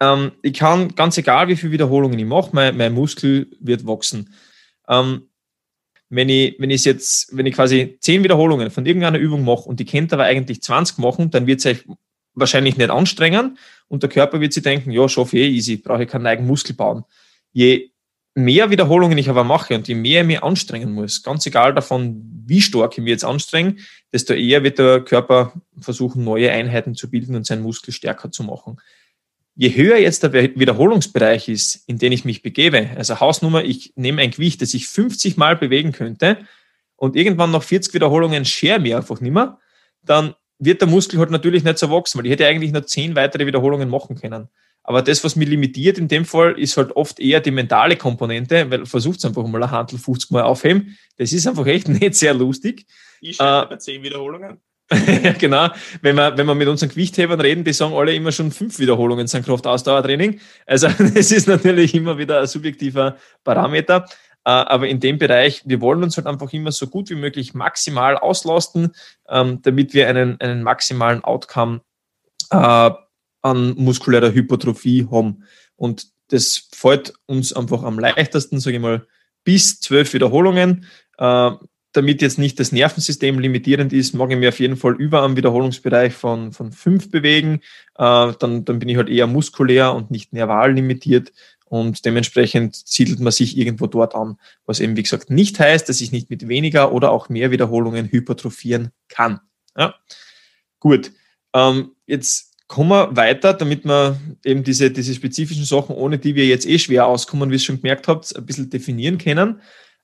ähm, 0.00 0.32
ich 0.42 0.54
kann, 0.54 0.94
ganz 0.94 1.18
egal 1.18 1.48
wie 1.48 1.56
viele 1.56 1.72
Wiederholungen 1.72 2.18
ich 2.18 2.24
mache, 2.24 2.50
mein, 2.52 2.76
mein 2.76 2.92
Muskel 2.92 3.48
wird 3.60 3.86
wachsen. 3.86 4.34
Ähm, 4.88 5.28
wenn 6.08 6.28
ich, 6.28 6.56
wenn 6.58 6.70
ich 6.70 6.84
jetzt, 6.84 7.34
wenn 7.36 7.46
ich 7.46 7.54
quasi 7.54 7.96
zehn 8.00 8.22
Wiederholungen 8.22 8.70
von 8.70 8.84
irgendeiner 8.84 9.18
Übung 9.18 9.44
mache 9.44 9.62
und 9.62 9.80
die 9.80 9.84
kennt 9.84 10.12
aber 10.12 10.24
eigentlich 10.24 10.62
20 10.62 10.98
machen, 10.98 11.30
dann 11.30 11.46
wird 11.46 11.60
es 11.60 11.66
euch 11.66 11.84
wahrscheinlich 12.34 12.76
nicht 12.76 12.90
anstrengen 12.90 13.58
und 13.88 14.02
der 14.02 14.10
Körper 14.10 14.40
wird 14.40 14.52
sich 14.52 14.62
denken, 14.62 14.90
ja, 14.90 15.08
schaffe 15.08 15.38
ich 15.38 15.42
eh 15.42 15.48
easy, 15.48 15.76
brauche 15.76 16.02
ich 16.02 16.08
keinen 16.10 16.26
eigenen 16.26 16.48
Muskel 16.48 16.74
bauen. 16.74 17.04
Je 17.52 17.91
mehr 18.34 18.70
Wiederholungen 18.70 19.18
ich 19.18 19.28
aber 19.28 19.44
mache 19.44 19.74
und 19.74 19.88
je 19.88 19.94
mehr 19.94 20.22
ich 20.22 20.26
mich 20.26 20.42
anstrengen 20.42 20.92
muss, 20.92 21.22
ganz 21.22 21.44
egal 21.46 21.74
davon, 21.74 22.22
wie 22.46 22.60
stark 22.60 22.92
ich 22.92 23.04
mich 23.04 23.10
jetzt 23.10 23.24
anstrenge, 23.24 23.76
desto 24.12 24.34
eher 24.34 24.62
wird 24.62 24.78
der 24.78 25.00
Körper 25.00 25.52
versuchen, 25.78 26.24
neue 26.24 26.50
Einheiten 26.50 26.94
zu 26.94 27.10
bilden 27.10 27.36
und 27.36 27.46
seinen 27.46 27.62
Muskel 27.62 27.92
stärker 27.92 28.30
zu 28.30 28.42
machen. 28.42 28.80
Je 29.54 29.74
höher 29.74 29.98
jetzt 29.98 30.22
der 30.22 30.32
Wiederholungsbereich 30.32 31.48
ist, 31.48 31.86
in 31.86 31.98
den 31.98 32.12
ich 32.12 32.24
mich 32.24 32.40
begebe, 32.42 32.88
also 32.96 33.20
Hausnummer, 33.20 33.62
ich 33.64 33.92
nehme 33.96 34.22
ein 34.22 34.30
Gewicht, 34.30 34.62
das 34.62 34.72
ich 34.72 34.88
50 34.88 35.36
Mal 35.36 35.56
bewegen 35.56 35.92
könnte 35.92 36.38
und 36.96 37.16
irgendwann 37.16 37.50
nach 37.50 37.62
40 37.62 37.92
Wiederholungen 37.92 38.46
schere 38.46 38.80
mir 38.80 38.96
einfach 38.96 39.20
nicht 39.20 39.32
mehr, 39.32 39.58
dann 40.02 40.34
wird 40.58 40.80
der 40.80 40.88
Muskel 40.88 41.18
halt 41.18 41.30
natürlich 41.30 41.64
nicht 41.64 41.78
so 41.78 41.90
wachsen, 41.90 42.18
weil 42.18 42.26
ich 42.26 42.32
hätte 42.32 42.46
eigentlich 42.46 42.72
nur 42.72 42.86
10 42.86 43.14
weitere 43.14 43.46
Wiederholungen 43.46 43.90
machen 43.90 44.16
können. 44.16 44.48
Aber 44.84 45.02
das, 45.02 45.22
was 45.22 45.36
mich 45.36 45.48
limitiert 45.48 45.98
in 45.98 46.08
dem 46.08 46.24
Fall, 46.24 46.58
ist 46.58 46.76
halt 46.76 46.96
oft 46.96 47.20
eher 47.20 47.40
die 47.40 47.52
mentale 47.52 47.96
Komponente, 47.96 48.70
weil 48.70 48.86
versucht 48.86 49.18
es 49.18 49.24
einfach 49.24 49.46
mal 49.46 49.62
ein 49.62 49.70
Handel 49.70 49.98
50 49.98 50.30
Mal 50.30 50.42
aufheben. 50.42 50.98
Das 51.18 51.32
ist 51.32 51.46
einfach 51.46 51.66
echt 51.66 51.88
nicht 51.88 52.14
sehr 52.14 52.34
lustig. 52.34 52.86
Ich 53.20 53.38
äh, 53.38 53.66
bei 53.68 53.76
10 53.76 54.02
Wiederholungen. 54.02 54.60
ja, 55.22 55.32
genau. 55.32 55.68
Wenn 56.02 56.16
wir, 56.16 56.36
wenn 56.36 56.46
wir 56.46 56.54
mit 56.54 56.68
unseren 56.68 56.90
Gewichthebern 56.90 57.40
reden, 57.40 57.64
die 57.64 57.72
sagen 57.72 57.94
alle 57.94 58.14
immer 58.14 58.32
schon 58.32 58.50
fünf 58.50 58.78
Wiederholungen 58.78 59.26
sind 59.26 59.46
Kraftausdauertraining. 59.46 60.40
Also 60.66 60.88
das 60.98 61.30
ist 61.30 61.48
natürlich 61.48 61.94
immer 61.94 62.18
wieder 62.18 62.40
ein 62.40 62.46
subjektiver 62.46 63.16
Parameter. 63.44 64.06
Äh, 64.44 64.50
aber 64.50 64.88
in 64.88 65.00
dem 65.00 65.18
Bereich, 65.18 65.62
wir 65.64 65.80
wollen 65.80 66.02
uns 66.02 66.16
halt 66.16 66.26
einfach 66.26 66.52
immer 66.52 66.72
so 66.72 66.88
gut 66.88 67.08
wie 67.10 67.14
möglich 67.14 67.54
maximal 67.54 68.18
auslasten, 68.18 68.92
ähm, 69.28 69.60
damit 69.62 69.94
wir 69.94 70.08
einen, 70.08 70.40
einen 70.40 70.62
maximalen 70.62 71.22
Outcome 71.22 71.80
äh, 72.50 72.90
an 73.42 73.74
muskulärer 73.76 74.32
Hypertrophie 74.32 75.06
haben. 75.10 75.44
Und 75.76 76.08
das 76.28 76.68
fällt 76.72 77.12
uns 77.26 77.52
einfach 77.52 77.82
am 77.82 77.98
leichtesten, 77.98 78.60
sage 78.60 78.76
ich 78.76 78.82
mal, 78.82 79.06
bis 79.44 79.80
zwölf 79.80 80.14
Wiederholungen. 80.14 80.86
Äh, 81.18 81.50
damit 81.92 82.22
jetzt 82.22 82.38
nicht 82.38 82.58
das 82.58 82.72
Nervensystem 82.72 83.38
limitierend 83.38 83.92
ist, 83.92 84.14
mag 84.14 84.30
ich 84.30 84.38
mir 84.38 84.48
auf 84.48 84.60
jeden 84.60 84.76
Fall 84.76 84.94
über 84.94 85.22
am 85.22 85.36
Wiederholungsbereich 85.36 86.14
von, 86.14 86.52
von 86.52 86.72
fünf 86.72 87.10
bewegen. 87.10 87.60
Äh, 87.96 88.32
dann, 88.38 88.64
dann 88.64 88.78
bin 88.78 88.88
ich 88.88 88.96
halt 88.96 89.10
eher 89.10 89.26
muskulär 89.26 89.92
und 89.92 90.10
nicht 90.10 90.32
nerval 90.32 90.72
limitiert. 90.72 91.32
Und 91.66 92.04
dementsprechend 92.04 92.76
siedelt 92.76 93.20
man 93.20 93.32
sich 93.32 93.56
irgendwo 93.56 93.86
dort 93.86 94.14
an, 94.14 94.38
was 94.66 94.80
eben, 94.80 94.96
wie 94.96 95.02
gesagt, 95.02 95.30
nicht 95.30 95.58
heißt, 95.58 95.88
dass 95.88 96.00
ich 96.00 96.12
nicht 96.12 96.28
mit 96.28 96.46
weniger 96.48 96.92
oder 96.92 97.10
auch 97.10 97.28
mehr 97.28 97.50
Wiederholungen 97.50 98.10
hypertrophieren 98.10 98.90
kann. 99.08 99.40
Ja? 99.76 99.94
Gut, 100.80 101.12
ähm, 101.54 101.92
jetzt 102.06 102.51
kommen 102.72 102.88
wir 102.88 103.14
weiter, 103.14 103.52
damit 103.52 103.84
wir 103.84 104.18
eben 104.46 104.64
diese, 104.64 104.90
diese 104.90 105.12
spezifischen 105.12 105.66
Sachen, 105.66 105.94
ohne 105.94 106.18
die 106.18 106.34
wir 106.34 106.46
jetzt 106.46 106.66
eh 106.66 106.78
schwer 106.78 107.06
auskommen, 107.06 107.50
wie 107.50 107.56
ihr 107.56 107.60
schon 107.60 107.76
gemerkt 107.76 108.08
habt, 108.08 108.34
ein 108.34 108.46
bisschen 108.46 108.70
definieren 108.70 109.18
können 109.18 109.60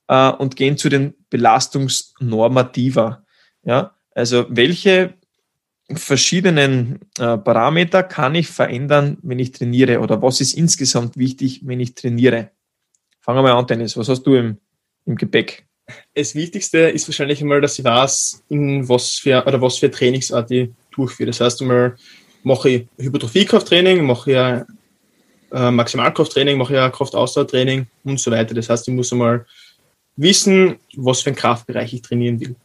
äh, 0.07 0.29
und 0.33 0.55
gehen 0.55 0.77
zu 0.77 0.91
den 0.91 1.15
Belastungsnormativer. 1.31 3.25
Ja, 3.63 3.97
also 4.15 4.45
welche 4.51 5.15
verschiedenen 5.95 6.99
äh, 7.19 7.39
Parameter 7.39 8.03
kann 8.03 8.35
ich 8.35 8.49
verändern, 8.49 9.17
wenn 9.23 9.39
ich 9.39 9.53
trainiere 9.53 10.01
oder 10.01 10.21
was 10.21 10.43
ist 10.43 10.53
insgesamt 10.53 11.17
wichtig, 11.17 11.63
wenn 11.65 11.81
ich 11.81 11.95
trainiere? 11.95 12.51
Fangen 13.21 13.39
wir 13.39 13.45
mal 13.45 13.59
an, 13.59 13.67
Dennis. 13.67 13.97
Was 13.97 14.11
hast 14.11 14.25
du 14.25 14.35
im, 14.35 14.59
im 15.07 15.17
Gepäck? 15.17 15.67
Das 16.15 16.35
Wichtigste 16.35 16.81
ist 16.91 17.09
wahrscheinlich 17.09 17.41
einmal, 17.41 17.63
dass 17.63 17.79
ich 17.79 17.85
weiß, 17.87 18.45
in 18.51 18.87
was 18.91 19.13
für 19.13 19.47
oder 19.47 19.63
was 19.63 19.79
für 19.79 19.91
Trainingsart 19.91 20.51
ich 20.51 20.69
durchführe. 20.91 21.29
Das 21.29 21.41
heißt 21.41 21.63
einmal, 21.63 21.97
mache 22.43 22.71
ich 22.71 22.87
Hypertrophiekrafttraining, 22.99 24.05
mache 24.05 24.31
ich 24.31 25.57
äh, 25.57 25.71
Maximalkrafttraining, 25.71 26.59
mache 26.59 26.75
ich 26.75 26.93
Kraftausdauertraining 26.93 27.87
und 28.05 28.21
so 28.21 28.31
weiter. 28.31 28.55
Das 28.55 28.69
heißt, 28.69 28.89
ich 28.89 28.95
muss 28.95 29.13
einmal 29.13 29.47
wissen, 30.17 30.77
was 30.97 31.23
für 31.23 31.31
einen 31.31 31.37
Kraftbereich 31.37 31.95
ich 31.95 32.03
trainieren 32.03 32.41
will. 32.41 32.57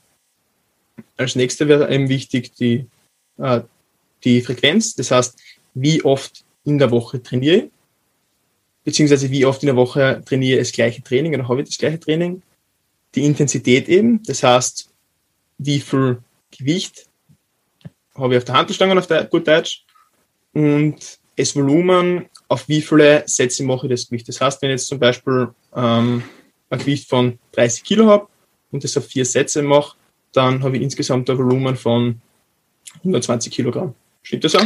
Als 1.18 1.36
nächstes 1.36 1.68
wäre 1.68 1.94
eben 1.94 2.10
wichtig 2.10 2.54
die, 2.56 2.86
äh, 3.38 3.62
die 4.24 4.42
Frequenz, 4.42 4.96
das 4.96 5.12
heißt, 5.12 5.40
wie 5.74 6.04
oft 6.04 6.44
in 6.66 6.78
der 6.78 6.92
Woche 6.92 7.22
trainiere 7.22 7.56
ich, 7.56 7.72
beziehungsweise 8.84 9.30
wie 9.30 9.46
oft 9.46 9.64
in 9.64 9.68
der 9.68 9.76
Woche 9.76 10.22
trainiere 10.26 10.60
ich 10.60 10.68
das 10.68 10.76
gleiche 10.76 11.04
Training 11.04 11.34
oder 11.34 11.48
habe 11.48 11.62
ich 11.62 11.70
das 11.70 11.78
gleiche 11.78 12.00
Training. 12.00 12.42
Die 13.16 13.26
Intensität 13.26 13.88
eben, 13.90 14.22
das 14.24 14.44
heißt, 14.44 14.90
wie 15.58 15.80
viel 15.80 16.20
Gewicht 16.52 17.08
habe 18.16 18.34
ich 18.34 18.38
auf 18.38 18.46
der 18.46 18.56
Handelstange 18.56 18.98
auf 18.98 19.08
der, 19.08 19.26
gut 19.26 19.48
Deutsch 19.48 19.86
und 20.54 20.96
das 21.36 21.56
Volumen, 21.56 22.26
auf 22.48 22.68
wie 22.68 22.82
viele 22.82 23.24
Sätze 23.26 23.64
mache 23.64 23.88
ich 23.88 23.92
das 23.92 24.08
Gewicht. 24.08 24.28
Das 24.28 24.40
heißt, 24.40 24.62
wenn 24.62 24.70
ich 24.70 24.82
jetzt 24.82 24.88
zum 24.88 25.00
Beispiel 25.00 25.50
ähm, 25.76 26.24
ein 26.70 26.80
Gewicht 26.80 27.10
von 27.10 27.40
30 27.54 27.84
Kilo 27.84 28.08
habe 28.08 28.28
und 28.72 28.84
das 28.84 28.96
auf 28.98 29.06
vier 29.06 29.26
Sätze 29.26 29.64
mache, 29.64 29.98
dann 30.34 30.64
habe 30.64 30.78
ich 30.78 30.84
insgesamt 30.84 31.30
ein 31.30 31.38
Volumen 31.38 31.76
von 31.76 32.22
120 33.00 33.52
Kilogramm. 33.52 33.96
Stimmt 34.22 34.44
das 34.44 34.56
auch? 34.56 34.66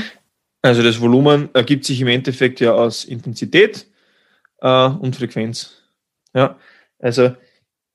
Also 0.62 0.84
das 0.84 1.00
Volumen 1.00 1.50
ergibt 1.54 1.86
sich 1.86 2.02
im 2.02 2.08
Endeffekt 2.08 2.60
ja 2.60 2.74
aus 2.74 3.06
Intensität 3.06 3.88
äh, 4.60 4.88
und 4.88 5.16
Frequenz. 5.16 5.74
Ja, 6.34 6.58
also 7.00 7.36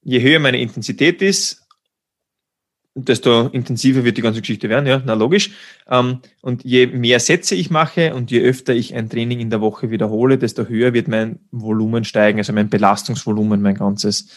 je 0.02 0.20
höher 0.20 0.38
meine 0.38 0.60
Intensität 0.60 1.20
ist, 1.22 1.61
desto 2.94 3.48
intensiver 3.48 4.04
wird 4.04 4.18
die 4.18 4.22
ganze 4.22 4.40
Geschichte 4.40 4.68
werden, 4.68 4.86
ja, 4.86 5.02
na 5.04 5.14
logisch. 5.14 5.52
Ähm, 5.88 6.18
und 6.42 6.64
je 6.64 6.86
mehr 6.86 7.20
Sätze 7.20 7.54
ich 7.54 7.70
mache 7.70 8.14
und 8.14 8.30
je 8.30 8.40
öfter 8.40 8.74
ich 8.74 8.94
ein 8.94 9.08
Training 9.08 9.40
in 9.40 9.50
der 9.50 9.60
Woche 9.60 9.90
wiederhole, 9.90 10.38
desto 10.38 10.66
höher 10.66 10.92
wird 10.92 11.08
mein 11.08 11.38
Volumen 11.50 12.04
steigen, 12.04 12.38
also 12.38 12.52
mein 12.52 12.68
Belastungsvolumen, 12.68 13.62
mein 13.62 13.76
ganzes. 13.76 14.28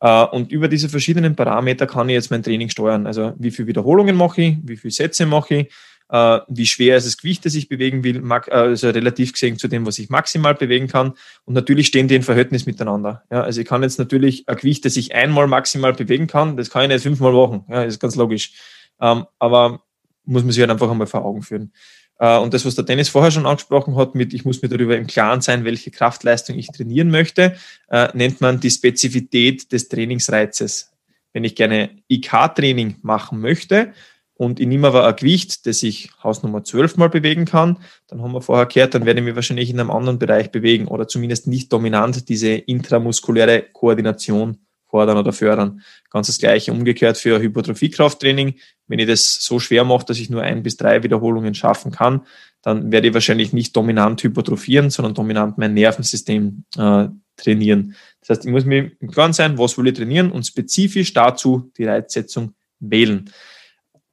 Äh, 0.00 0.24
und 0.26 0.52
über 0.52 0.68
diese 0.68 0.88
verschiedenen 0.88 1.34
Parameter 1.34 1.86
kann 1.86 2.08
ich 2.08 2.14
jetzt 2.14 2.30
mein 2.30 2.42
Training 2.42 2.68
steuern. 2.68 3.06
Also 3.06 3.32
wie 3.38 3.50
viele 3.50 3.68
Wiederholungen 3.68 4.16
mache 4.16 4.42
ich, 4.42 4.56
wie 4.62 4.76
viele 4.76 4.92
Sätze 4.92 5.26
mache 5.26 5.54
ich, 5.54 5.72
äh, 6.10 6.40
wie 6.48 6.66
schwer 6.66 6.96
ist 6.96 7.06
das 7.06 7.16
Gewicht, 7.16 7.44
das 7.44 7.54
ich 7.54 7.68
bewegen 7.68 8.04
will, 8.04 8.22
also 8.50 8.90
relativ 8.90 9.32
gesehen 9.32 9.58
zu 9.58 9.68
dem, 9.68 9.86
was 9.86 9.98
ich 9.98 10.10
maximal 10.10 10.54
bewegen 10.54 10.86
kann. 10.86 11.14
Und 11.44 11.54
natürlich 11.54 11.86
stehen 11.86 12.08
die 12.08 12.14
in 12.14 12.22
Verhältnis 12.22 12.66
miteinander. 12.66 13.22
Ja, 13.30 13.42
also 13.42 13.60
ich 13.60 13.66
kann 13.66 13.82
jetzt 13.82 13.98
natürlich 13.98 14.48
ein 14.48 14.56
Gewicht, 14.56 14.84
das 14.84 14.96
ich 14.96 15.14
einmal 15.14 15.46
maximal 15.46 15.92
bewegen 15.92 16.26
kann, 16.26 16.56
das 16.56 16.70
kann 16.70 16.82
ich 16.82 16.88
nicht 16.88 17.02
fünfmal 17.02 17.32
machen. 17.32 17.64
Ja, 17.68 17.82
ist 17.82 18.00
ganz 18.00 18.16
logisch. 18.16 18.52
Ähm, 19.00 19.26
aber 19.38 19.82
muss 20.24 20.42
man 20.42 20.52
sich 20.52 20.60
halt 20.60 20.70
einfach 20.70 20.90
einmal 20.90 21.06
vor 21.06 21.24
Augen 21.24 21.42
führen. 21.42 21.72
Äh, 22.18 22.38
und 22.38 22.54
das, 22.54 22.64
was 22.64 22.74
der 22.74 22.84
Dennis 22.84 23.08
vorher 23.08 23.30
schon 23.30 23.46
angesprochen 23.46 23.96
hat, 23.96 24.14
mit 24.14 24.34
ich 24.34 24.44
muss 24.44 24.62
mir 24.62 24.68
darüber 24.68 24.96
im 24.96 25.06
Klaren 25.06 25.40
sein, 25.40 25.64
welche 25.64 25.90
Kraftleistung 25.90 26.58
ich 26.58 26.68
trainieren 26.68 27.10
möchte, 27.10 27.56
äh, 27.88 28.08
nennt 28.14 28.40
man 28.40 28.60
die 28.60 28.70
Spezifität 28.70 29.72
des 29.72 29.88
Trainingsreizes. 29.88 30.92
Wenn 31.32 31.44
ich 31.44 31.56
gerne 31.56 31.90
IK-Training 32.08 32.96
machen 33.02 33.40
möchte, 33.40 33.92
und 34.36 34.58
ich 34.58 34.66
nehme 34.66 34.88
aber 34.88 35.06
ein 35.06 35.16
Gewicht, 35.16 35.66
das 35.66 35.82
ich 35.82 36.10
Hausnummer 36.22 36.64
12 36.64 36.96
mal 36.96 37.08
bewegen 37.08 37.44
kann, 37.44 37.78
dann 38.08 38.20
haben 38.20 38.32
wir 38.32 38.42
vorher 38.42 38.66
gehört, 38.66 38.94
dann 38.94 39.06
werde 39.06 39.20
ich 39.20 39.26
mich 39.26 39.36
wahrscheinlich 39.36 39.70
in 39.70 39.78
einem 39.78 39.90
anderen 39.90 40.18
Bereich 40.18 40.50
bewegen 40.50 40.88
oder 40.88 41.06
zumindest 41.06 41.46
nicht 41.46 41.72
dominant 41.72 42.28
diese 42.28 42.50
intramuskuläre 42.50 43.62
Koordination 43.72 44.58
fordern 44.88 45.18
oder 45.18 45.32
fördern. 45.32 45.82
Ganz 46.10 46.26
das 46.28 46.38
gleiche 46.38 46.72
umgekehrt 46.72 47.16
für 47.16 47.40
Hypertrophiekrafttraining. 47.40 48.54
Wenn 48.86 48.98
ich 48.98 49.06
das 49.06 49.34
so 49.40 49.58
schwer 49.58 49.84
mache, 49.84 50.06
dass 50.06 50.18
ich 50.18 50.30
nur 50.30 50.42
ein 50.42 50.62
bis 50.62 50.76
drei 50.76 51.02
Wiederholungen 51.02 51.54
schaffen 51.54 51.92
kann, 51.92 52.26
dann 52.62 52.90
werde 52.90 53.08
ich 53.08 53.14
wahrscheinlich 53.14 53.52
nicht 53.52 53.74
dominant 53.76 54.22
hypertrophieren, 54.22 54.90
sondern 54.90 55.14
dominant 55.14 55.58
mein 55.58 55.74
Nervensystem 55.74 56.64
äh, 56.76 57.08
trainieren. 57.36 57.94
Das 58.20 58.30
heißt, 58.30 58.46
ich 58.46 58.50
muss 58.50 58.64
mir 58.64 58.92
im 59.00 59.10
Klaren 59.10 59.32
sein, 59.32 59.58
was 59.58 59.76
will 59.76 59.88
ich 59.88 59.94
trainieren 59.94 60.30
und 60.30 60.46
spezifisch 60.46 61.12
dazu 61.12 61.70
die 61.76 61.84
Reizsetzung 61.84 62.54
wählen. 62.80 63.30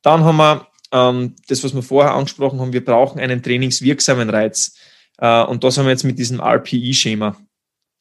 Dann 0.02 0.24
haben 0.24 0.38
wir 0.38 0.68
ähm, 0.92 1.36
das, 1.48 1.64
was 1.64 1.74
wir 1.74 1.84
vorher 1.84 2.14
angesprochen 2.14 2.60
haben, 2.60 2.74
wir 2.74 2.84
brauchen 2.84 3.20
einen 3.20 3.42
trainingswirksamen 3.42 4.30
Reiz. 4.30 4.76
Äh, 5.18 5.44
und 5.44 5.64
das 5.64 5.78
haben 5.78 5.86
wir 5.86 5.92
jetzt 5.92 6.04
mit 6.04 6.20
diesem 6.20 6.40
RPE-Schema. 6.40 7.38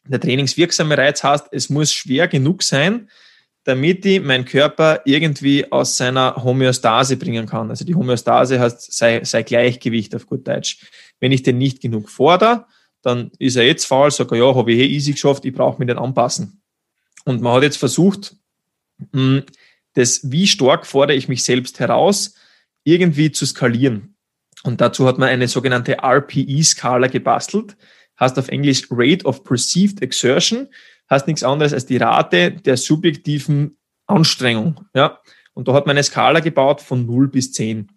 Der 0.09 0.21
trainingswirksame 0.21 0.97
Reiz 0.97 1.23
heißt, 1.23 1.49
es 1.52 1.71
muss 1.71 1.92
schwer 1.92 2.26
genug 2.26 2.62
sein, 2.62 3.09
damit 3.64 4.07
ich 4.07 4.23
meinen 4.23 4.47
Körper 4.47 5.02
irgendwie 5.04 5.71
aus 5.71 5.97
seiner 5.97 6.42
Homöostase 6.42 7.16
bringen 7.16 7.47
kann. 7.47 7.71
Also 7.71 7.85
die 7.85 7.95
Homöostase 7.95 8.59
heißt 8.59 8.92
sei, 8.92 9.23
sei 9.25 9.42
Gleichgewicht 9.42 10.14
auf 10.14 10.26
gut 10.26 10.49
Deutsch. 10.49 10.87
Wenn 11.21 11.33
ich 11.33 11.42
den 11.42 11.59
nicht 11.59 11.80
genug 11.80 12.09
fordere, 12.09 12.66
dann 13.02 13.30
ist 13.38 13.57
er 13.57 13.66
jetzt 13.66 13.85
faul, 13.85 14.11
sagt 14.11 14.33
er, 14.33 14.38
ja, 14.38 14.54
habe 14.54 14.73
ich 14.73 14.78
eh 14.78 14.87
easy 14.87 15.12
geschafft, 15.12 15.45
ich 15.45 15.52
brauche 15.52 15.78
mich 15.78 15.87
nicht 15.87 15.99
anpassen. 15.99 16.62
Und 17.25 17.42
man 17.42 17.54
hat 17.54 17.62
jetzt 17.62 17.76
versucht, 17.76 18.35
mh, 19.12 19.42
das, 19.94 20.30
wie 20.30 20.47
stark 20.47 20.87
fordere 20.87 21.16
ich 21.16 21.28
mich 21.28 21.44
selbst 21.44 21.80
heraus, 21.80 22.35
irgendwie 22.85 23.32
zu 23.32 23.47
skalieren. 23.47 24.16
Und 24.62 24.80
dazu 24.80 25.06
hat 25.06 25.18
man 25.18 25.28
eine 25.28 25.49
sogenannte 25.49 25.99
RPE-Skala 26.02 27.09
gebastelt, 27.09 27.76
heißt 28.18 28.38
auf 28.38 28.49
Englisch 28.49 28.87
Rate 28.90 29.25
of 29.25 29.44
Perceived 29.44 30.02
Exertion, 30.02 30.68
heißt 31.09 31.26
nichts 31.26 31.42
anderes 31.42 31.73
als 31.73 31.87
die 31.87 31.97
Rate 31.97 32.52
der 32.52 32.76
subjektiven 32.76 33.78
Anstrengung. 34.06 34.87
Ja? 34.94 35.20
Und 35.54 35.68
da 35.68 35.73
hat 35.73 35.87
man 35.87 35.97
eine 35.97 36.04
Skala 36.04 36.40
gebaut 36.40 36.80
von 36.80 37.06
0 37.06 37.28
bis 37.28 37.52
10. 37.52 37.88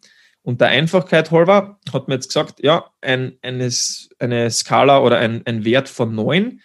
Und 0.42 0.60
der 0.60 0.70
Einfachkeit 0.70 1.32
halber 1.32 1.80
hat 1.92 2.08
man 2.08 2.18
jetzt 2.18 2.28
gesagt, 2.28 2.62
ja, 2.62 2.90
ein, 3.02 3.38
eine, 3.42 3.72
eine 4.20 4.52
Skala 4.52 5.00
oder 5.00 5.18
ein, 5.18 5.42
ein 5.46 5.64
Wert 5.64 5.88
von 5.88 6.14
9 6.14 6.62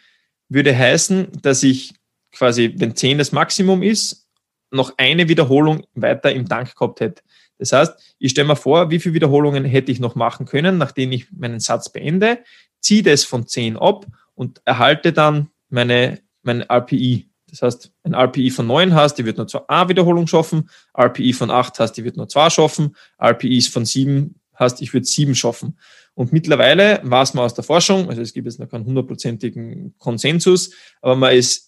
würde 0.48 0.76
heißen, 0.76 1.28
dass 1.42 1.62
ich 1.62 1.94
quasi, 2.32 2.74
wenn 2.76 2.96
10 2.96 3.18
das 3.18 3.32
Maximum 3.32 3.82
ist, 3.82 4.27
noch 4.70 4.94
eine 4.96 5.28
Wiederholung 5.28 5.86
weiter 5.94 6.32
im 6.32 6.48
Tank 6.48 6.74
gehabt 6.74 7.00
hätte. 7.00 7.22
Das 7.58 7.72
heißt, 7.72 8.16
ich 8.18 8.30
stelle 8.30 8.48
mir 8.48 8.56
vor, 8.56 8.90
wie 8.90 9.00
viele 9.00 9.14
Wiederholungen 9.14 9.64
hätte 9.64 9.90
ich 9.90 10.00
noch 10.00 10.14
machen 10.14 10.46
können, 10.46 10.78
nachdem 10.78 11.12
ich 11.12 11.30
meinen 11.32 11.60
Satz 11.60 11.90
beende, 11.90 12.38
ziehe 12.80 13.02
das 13.02 13.24
von 13.24 13.46
10 13.46 13.76
ab 13.76 14.06
und 14.34 14.62
erhalte 14.64 15.12
dann 15.12 15.48
meine, 15.68 16.20
mein 16.42 16.62
RPI. 16.62 17.28
Das 17.50 17.62
heißt, 17.62 17.92
ein 18.04 18.14
RPI 18.14 18.50
von 18.50 18.66
9 18.66 18.94
hast, 18.94 19.16
die 19.16 19.24
wird 19.24 19.38
nur 19.38 19.48
zwei 19.48 19.62
eine 19.68 19.88
Wiederholung 19.88 20.26
schaffen, 20.26 20.68
RPI 20.96 21.32
von 21.32 21.50
8 21.50 21.80
hast, 21.80 21.92
die 21.92 22.04
wird 22.04 22.16
nur 22.16 22.28
zwei 22.28 22.50
schaffen, 22.50 22.94
RPIs 23.20 23.68
von 23.68 23.84
7 23.84 24.34
hast, 24.54 24.82
ich 24.82 24.92
würde 24.92 25.06
7 25.06 25.34
schaffen. 25.34 25.78
Und 26.14 26.32
mittlerweile 26.32 27.00
weiß 27.04 27.34
man 27.34 27.44
aus 27.44 27.54
der 27.54 27.64
Forschung, 27.64 28.08
also 28.08 28.20
es 28.20 28.32
gibt 28.32 28.46
jetzt 28.46 28.58
noch 28.58 28.68
keinen 28.68 28.84
hundertprozentigen 28.84 29.94
Konsensus, 29.98 30.72
aber 31.00 31.16
man 31.16 31.32
ist 31.32 31.67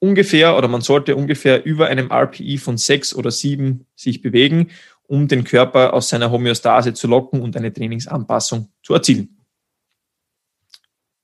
ungefähr 0.00 0.56
oder 0.56 0.66
man 0.66 0.80
sollte 0.80 1.14
ungefähr 1.14 1.64
über 1.64 1.86
einem 1.86 2.10
RPI 2.10 2.58
von 2.58 2.76
sechs 2.76 3.14
oder 3.14 3.30
sieben 3.30 3.86
sich 3.94 4.20
bewegen, 4.20 4.70
um 5.06 5.28
den 5.28 5.44
Körper 5.44 5.94
aus 5.94 6.08
seiner 6.08 6.30
Homöostase 6.30 6.94
zu 6.94 7.06
locken 7.06 7.40
und 7.40 7.56
eine 7.56 7.72
Trainingsanpassung 7.72 8.72
zu 8.82 8.94
erzielen. 8.94 9.36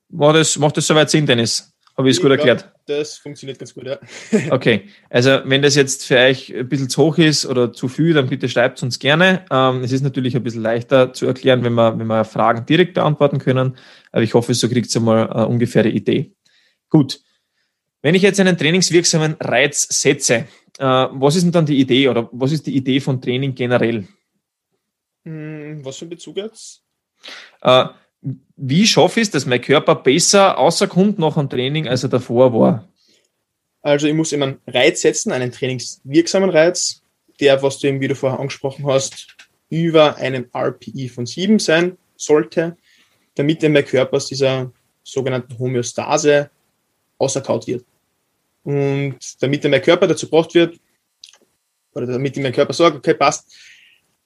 War 0.08 0.32
das, 0.32 0.56
macht 0.58 0.76
das 0.76 0.86
soweit 0.86 1.10
Sinn, 1.10 1.26
Dennis? 1.26 1.72
Habe 1.96 2.10
ich 2.10 2.16
es 2.16 2.22
gut 2.22 2.30
erklärt? 2.30 2.70
Das 2.86 3.16
funktioniert 3.16 3.58
ganz 3.58 3.72
gut, 3.72 3.86
ja. 3.86 3.98
okay, 4.50 4.88
also 5.08 5.40
wenn 5.44 5.62
das 5.62 5.76
jetzt 5.76 6.06
für 6.06 6.18
euch 6.18 6.54
ein 6.54 6.68
bisschen 6.68 6.90
zu 6.90 7.02
hoch 7.02 7.16
ist 7.16 7.46
oder 7.46 7.72
zu 7.72 7.88
viel, 7.88 8.12
dann 8.12 8.28
bitte 8.28 8.50
schreibt 8.50 8.76
es 8.76 8.82
uns 8.82 8.98
gerne. 8.98 9.46
Ähm, 9.50 9.82
es 9.82 9.92
ist 9.92 10.02
natürlich 10.02 10.36
ein 10.36 10.42
bisschen 10.42 10.62
leichter 10.62 11.14
zu 11.14 11.26
erklären, 11.26 11.64
wenn 11.64 11.72
wir, 11.72 11.98
wenn 11.98 12.06
wir 12.06 12.24
Fragen 12.24 12.66
direkt 12.66 12.94
beantworten 12.94 13.38
können, 13.38 13.76
aber 14.12 14.22
ich 14.22 14.34
hoffe, 14.34 14.52
so 14.52 14.68
kriegt 14.68 14.94
ihr 14.94 15.00
mal 15.00 15.30
eine 15.30 15.46
ungefähre 15.46 15.88
Idee. 15.88 16.34
Gut, 16.90 17.20
Wenn 18.06 18.14
ich 18.14 18.22
jetzt 18.22 18.38
einen 18.38 18.56
trainingswirksamen 18.56 19.34
Reiz 19.40 19.82
setze, 19.90 20.46
äh, 20.78 20.84
was 20.84 21.34
ist 21.34 21.42
denn 21.42 21.50
dann 21.50 21.66
die 21.66 21.80
Idee 21.80 22.06
oder 22.06 22.28
was 22.30 22.52
ist 22.52 22.64
die 22.64 22.76
Idee 22.76 23.00
von 23.00 23.20
Training 23.20 23.52
generell? 23.52 24.06
Hm, 25.24 25.84
was 25.84 25.96
für 25.96 26.04
ein 26.04 26.10
Bezug 26.10 26.36
jetzt? 26.36 26.84
Äh, 27.62 27.86
wie 28.54 28.86
schaffe 28.86 29.18
ich 29.18 29.26
es, 29.26 29.32
dass 29.32 29.44
mein 29.44 29.60
Körper 29.60 29.96
besser 29.96 30.56
außerkommt 30.56 31.18
nach 31.18 31.36
einem 31.36 31.50
Training, 31.50 31.88
als 31.88 32.04
er 32.04 32.08
davor 32.08 32.54
war? 32.54 32.88
Also 33.82 34.06
ich 34.06 34.14
muss 34.14 34.30
immer 34.30 34.46
einen 34.46 34.60
Reiz 34.68 35.00
setzen, 35.00 35.32
einen 35.32 35.50
trainingswirksamen 35.50 36.50
Reiz, 36.50 37.02
der, 37.40 37.60
was 37.60 37.80
du 37.80 37.88
eben, 37.88 38.00
wie 38.00 38.06
du 38.06 38.14
vorher 38.14 38.38
angesprochen 38.38 38.86
hast, 38.86 39.36
über 39.68 40.14
einem 40.14 40.48
RPI 40.54 41.08
von 41.08 41.26
7 41.26 41.58
sein 41.58 41.98
sollte, 42.14 42.76
damit 43.34 43.64
mein 43.64 43.84
Körper 43.84 44.18
aus 44.18 44.28
dieser 44.28 44.70
sogenannten 45.02 45.58
Homöostase 45.58 46.50
auserkaut 47.18 47.66
wird. 47.66 47.84
Und 48.66 49.18
damit 49.40 49.62
mein 49.62 49.80
Körper 49.80 50.08
dazu 50.08 50.26
gebracht 50.26 50.52
wird, 50.52 50.80
oder 51.94 52.06
damit 52.08 52.36
mein 52.36 52.52
Körper 52.52 52.72
sagt, 52.72 52.96
okay, 52.96 53.14
passt, 53.14 53.54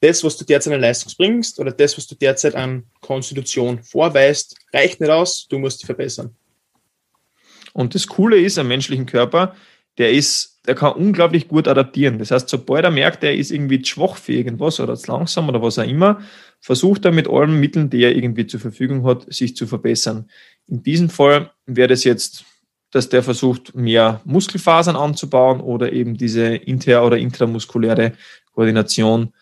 das, 0.00 0.24
was 0.24 0.38
du 0.38 0.46
derzeit 0.46 0.72
an 0.72 0.80
Leistung 0.80 1.12
bringst 1.18 1.60
oder 1.60 1.72
das, 1.72 1.98
was 1.98 2.06
du 2.06 2.14
derzeit 2.14 2.54
an 2.54 2.84
Konstitution 3.02 3.82
vorweist, 3.82 4.56
reicht 4.72 4.98
nicht 4.98 5.10
aus, 5.10 5.46
du 5.46 5.58
musst 5.58 5.82
dich 5.82 5.86
verbessern. 5.86 6.34
Und 7.74 7.94
das 7.94 8.06
Coole 8.06 8.40
ist 8.40 8.58
am 8.58 8.68
menschlichen 8.68 9.04
Körper, 9.04 9.54
der 9.98 10.10
ist, 10.10 10.58
der 10.66 10.74
kann 10.74 10.94
unglaublich 10.94 11.46
gut 11.46 11.68
adaptieren. 11.68 12.18
Das 12.18 12.30
heißt, 12.30 12.48
sobald 12.48 12.86
er 12.86 12.90
merkt, 12.90 13.22
er 13.22 13.34
ist 13.34 13.50
irgendwie 13.50 13.84
schwach 13.84 14.16
für 14.16 14.32
irgendwas 14.32 14.80
oder 14.80 14.96
zu 14.96 15.12
langsam 15.12 15.50
oder 15.50 15.60
was 15.60 15.78
auch 15.78 15.86
immer, 15.86 16.22
versucht 16.60 17.04
er 17.04 17.12
mit 17.12 17.28
allen 17.28 17.60
Mitteln, 17.60 17.90
die 17.90 18.02
er 18.04 18.16
irgendwie 18.16 18.46
zur 18.46 18.60
Verfügung 18.60 19.04
hat, 19.04 19.30
sich 19.30 19.54
zu 19.54 19.66
verbessern. 19.66 20.30
In 20.66 20.82
diesem 20.82 21.10
Fall 21.10 21.50
wäre 21.66 21.88
das 21.88 22.04
jetzt, 22.04 22.46
dass 22.90 23.08
der 23.08 23.22
versucht, 23.22 23.74
mehr 23.74 24.20
Muskelfasern 24.24 24.96
anzubauen 24.96 25.60
oder 25.60 25.92
eben 25.92 26.16
diese 26.16 26.54
inter- 26.54 27.04
oder 27.04 27.18
intramuskuläre 27.18 28.12
Koordination 28.52 29.32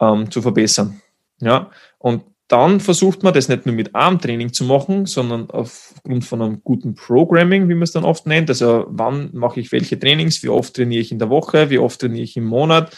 ähm, 0.00 0.30
zu 0.30 0.42
verbessern. 0.42 1.00
Ja, 1.40 1.70
und 1.98 2.22
dann 2.48 2.78
versucht 2.78 3.24
man 3.24 3.34
das 3.34 3.48
nicht 3.48 3.66
nur 3.66 3.74
mit 3.74 3.94
Armtraining 3.94 4.52
zu 4.52 4.64
machen, 4.64 5.06
sondern 5.06 5.50
aufgrund 5.50 6.24
von 6.24 6.42
einem 6.42 6.62
guten 6.62 6.94
Programming, 6.94 7.68
wie 7.68 7.74
man 7.74 7.82
es 7.82 7.92
dann 7.92 8.04
oft 8.04 8.26
nennt. 8.26 8.48
Also 8.48 8.86
wann 8.88 9.30
mache 9.32 9.58
ich 9.58 9.72
welche 9.72 9.98
Trainings, 9.98 10.42
wie 10.44 10.48
oft 10.48 10.74
trainiere 10.74 11.00
ich 11.00 11.10
in 11.10 11.18
der 11.18 11.28
Woche, 11.28 11.70
wie 11.70 11.78
oft 11.78 12.00
trainiere 12.00 12.22
ich 12.22 12.36
im 12.36 12.44
Monat 12.44 12.96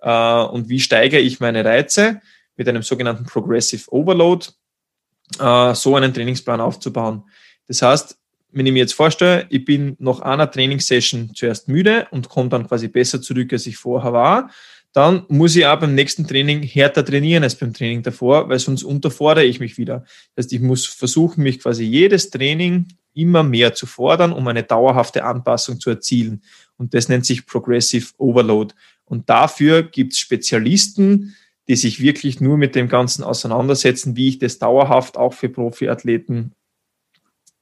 äh, 0.00 0.42
und 0.42 0.68
wie 0.68 0.80
steigere 0.80 1.20
ich 1.20 1.38
meine 1.38 1.64
Reize 1.64 2.20
mit 2.56 2.68
einem 2.68 2.82
sogenannten 2.82 3.24
Progressive 3.24 3.88
Overload, 3.92 4.46
äh, 5.38 5.74
so 5.74 5.94
einen 5.94 6.12
Trainingsplan 6.12 6.60
aufzubauen. 6.60 7.22
Das 7.68 7.82
heißt, 7.82 8.18
wenn 8.50 8.66
ich 8.66 8.72
mir 8.72 8.80
jetzt 8.80 8.94
vorstelle, 8.94 9.46
ich 9.50 9.64
bin 9.64 9.96
nach 9.98 10.20
einer 10.20 10.50
Trainingssession 10.50 11.32
zuerst 11.34 11.68
müde 11.68 12.06
und 12.10 12.28
komme 12.28 12.48
dann 12.48 12.66
quasi 12.66 12.88
besser 12.88 13.20
zurück, 13.20 13.52
als 13.52 13.66
ich 13.66 13.76
vorher 13.76 14.12
war, 14.12 14.50
dann 14.92 15.24
muss 15.28 15.54
ich 15.54 15.66
auch 15.66 15.78
beim 15.78 15.94
nächsten 15.94 16.26
Training 16.26 16.62
härter 16.62 17.04
trainieren 17.04 17.42
als 17.42 17.54
beim 17.54 17.74
Training 17.74 18.02
davor, 18.02 18.48
weil 18.48 18.58
sonst 18.58 18.82
unterfordere 18.82 19.44
ich 19.44 19.60
mich 19.60 19.76
wieder. 19.76 20.04
Das 20.34 20.46
heißt, 20.46 20.52
ich 20.54 20.60
muss 20.60 20.86
versuchen, 20.86 21.42
mich 21.42 21.60
quasi 21.60 21.84
jedes 21.84 22.30
Training 22.30 22.86
immer 23.14 23.42
mehr 23.42 23.74
zu 23.74 23.86
fordern, 23.86 24.32
um 24.32 24.46
eine 24.48 24.62
dauerhafte 24.62 25.24
Anpassung 25.24 25.78
zu 25.78 25.90
erzielen. 25.90 26.42
Und 26.76 26.94
das 26.94 27.08
nennt 27.08 27.26
sich 27.26 27.46
Progressive 27.46 28.12
Overload. 28.16 28.74
Und 29.04 29.28
dafür 29.28 29.82
gibt 29.82 30.14
es 30.14 30.20
Spezialisten, 30.20 31.36
die 31.68 31.76
sich 31.76 32.00
wirklich 32.00 32.40
nur 32.40 32.56
mit 32.56 32.74
dem 32.74 32.88
Ganzen 32.88 33.22
auseinandersetzen, 33.24 34.16
wie 34.16 34.28
ich 34.28 34.38
das 34.38 34.58
dauerhaft 34.58 35.16
auch 35.18 35.34
für 35.34 35.48
Profiathleten 35.48 36.54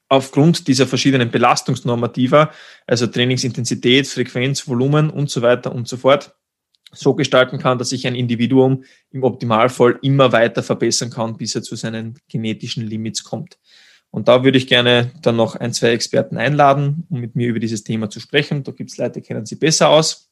aufgrund 0.08 0.68
dieser 0.68 0.86
verschiedenen 0.86 1.30
Belastungsnormativa, 1.30 2.52
also 2.86 3.06
Trainingsintensität, 3.06 4.06
Frequenz, 4.06 4.68
Volumen 4.68 5.10
und 5.10 5.30
so 5.30 5.42
weiter 5.42 5.72
und 5.72 5.88
so 5.88 5.96
fort, 5.96 6.36
so 6.92 7.14
gestalten 7.14 7.58
kann, 7.58 7.78
dass 7.78 7.90
sich 7.90 8.06
ein 8.06 8.14
Individuum 8.14 8.84
im 9.10 9.24
Optimalfall 9.24 9.98
immer 10.02 10.32
weiter 10.32 10.62
verbessern 10.62 11.10
kann, 11.10 11.36
bis 11.36 11.54
er 11.54 11.62
zu 11.62 11.76
seinen 11.76 12.18
genetischen 12.28 12.86
Limits 12.86 13.24
kommt. 13.24 13.58
Und 14.10 14.28
da 14.28 14.44
würde 14.44 14.56
ich 14.56 14.66
gerne 14.66 15.12
dann 15.22 15.36
noch 15.36 15.56
ein, 15.56 15.72
zwei 15.72 15.90
Experten 15.90 16.38
einladen, 16.38 17.06
um 17.10 17.20
mit 17.20 17.34
mir 17.34 17.48
über 17.48 17.58
dieses 17.58 17.82
Thema 17.84 18.08
zu 18.08 18.20
sprechen. 18.20 18.62
Da 18.62 18.72
gibt 18.72 18.90
es 18.90 18.96
Leute, 18.96 19.20
kennen 19.20 19.44
sie 19.44 19.56
besser 19.56 19.90
aus. 19.90 20.30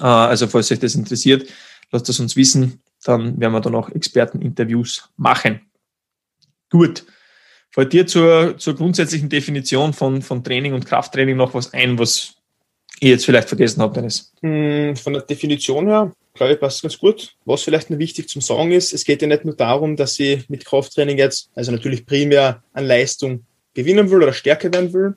Äh, 0.00 0.04
also 0.04 0.48
falls 0.48 0.72
euch 0.72 0.80
das 0.80 0.94
interessiert, 0.94 1.48
lasst 1.92 2.08
es 2.08 2.18
uns 2.18 2.34
wissen. 2.34 2.82
Dann 3.04 3.38
werden 3.38 3.52
wir 3.52 3.60
da 3.60 3.70
noch 3.70 3.90
Experteninterviews 3.90 5.10
machen. 5.16 5.60
Gut. 6.70 7.04
Fällt 7.72 7.92
dir 7.94 8.06
zur, 8.06 8.58
zur 8.58 8.74
grundsätzlichen 8.74 9.30
Definition 9.30 9.94
von, 9.94 10.20
von 10.20 10.44
Training 10.44 10.74
und 10.74 10.84
Krafttraining 10.84 11.36
noch 11.36 11.54
was 11.54 11.72
ein, 11.72 11.98
was 11.98 12.34
ich 13.00 13.08
jetzt 13.08 13.24
vielleicht 13.24 13.48
vergessen 13.48 13.80
habe, 13.80 13.94
Dennis? 13.94 14.30
Hm, 14.42 14.94
von 14.94 15.14
der 15.14 15.22
Definition 15.22 15.86
her, 15.86 16.12
glaube 16.34 16.52
ich, 16.52 16.60
passt 16.60 16.82
ganz 16.82 16.98
gut. 16.98 17.34
Was 17.46 17.62
vielleicht 17.62 17.88
noch 17.88 17.98
wichtig 17.98 18.28
zum 18.28 18.42
Sagen 18.42 18.72
ist, 18.72 18.92
es 18.92 19.04
geht 19.04 19.22
ja 19.22 19.28
nicht 19.28 19.46
nur 19.46 19.56
darum, 19.56 19.96
dass 19.96 20.20
ich 20.20 20.48
mit 20.50 20.66
Krafttraining 20.66 21.16
jetzt, 21.16 21.50
also 21.54 21.72
natürlich 21.72 22.04
primär 22.04 22.62
an 22.74 22.84
Leistung 22.84 23.46
gewinnen 23.72 24.10
will 24.10 24.22
oder 24.22 24.34
stärker 24.34 24.70
werden 24.72 24.92
will. 24.92 25.14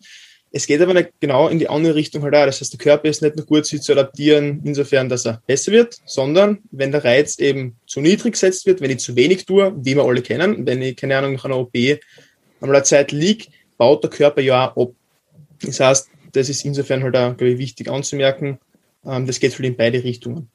Es 0.52 0.66
geht 0.66 0.80
aber 0.80 0.94
nicht 0.94 1.10
genau 1.20 1.50
in 1.50 1.60
die 1.60 1.68
andere 1.68 1.96
Richtung 1.96 2.24
halt 2.24 2.34
auch. 2.34 2.46
Das 2.46 2.62
heißt, 2.62 2.72
der 2.72 2.80
Körper 2.80 3.10
ist 3.10 3.22
nicht 3.22 3.36
nur 3.36 3.46
gut, 3.46 3.66
sich 3.66 3.82
zu 3.82 3.92
adaptieren, 3.92 4.62
insofern, 4.64 5.10
dass 5.10 5.26
er 5.26 5.42
besser 5.46 5.74
wird, 5.74 5.98
sondern 6.06 6.60
wenn 6.72 6.94
der 6.94 7.04
Reiz 7.04 7.38
eben 7.40 7.76
zu 7.86 8.00
niedrig 8.00 8.32
gesetzt 8.32 8.66
wird, 8.66 8.80
wenn 8.80 8.92
ich 8.92 9.00
zu 9.00 9.18
wenig 9.18 9.46
tue, 9.46 9.74
wie 9.76 9.96
wir 9.96 10.06
alle 10.06 10.22
kennen, 10.22 10.66
wenn 10.66 10.82
ich, 10.82 10.96
keine 10.96 11.18
Ahnung, 11.18 11.34
nach 11.34 11.44
einer 11.44 11.58
OP 11.58 11.74
einmal 12.66 12.78
eine 12.78 12.84
Zeit 12.84 13.12
liege, 13.12 13.46
baut 13.78 14.04
der 14.04 14.10
Körper 14.10 14.42
ja 14.42 14.72
auch 14.72 14.90
ab. 14.90 14.96
Das 15.62 15.80
heißt, 15.80 16.10
das 16.34 16.50
ist 16.50 16.66
insofern 16.66 17.04
halt 17.04 17.16
auch, 17.16 17.36
glaube 17.38 17.54
ich, 17.54 17.58
wichtig 17.60 17.90
anzumerken. 17.90 18.60
Ähm, 19.06 19.26
das 19.26 19.40
geht 19.40 19.54
halt 19.54 19.66
in 19.66 19.76
beide 19.76 20.04
Richtungen. 20.04 20.50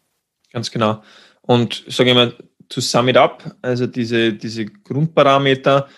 Ganz 0.52 0.70
genau. 0.70 1.02
Und 1.42 1.84
sage 1.88 2.10
ich 2.10 2.14
mal, 2.14 2.34
to 2.68 2.80
sum 2.80 3.08
it 3.08 3.16
up, 3.16 3.56
also 3.62 3.86
diese, 3.86 4.32
diese 4.32 4.66
Grundparameter, 4.66 5.88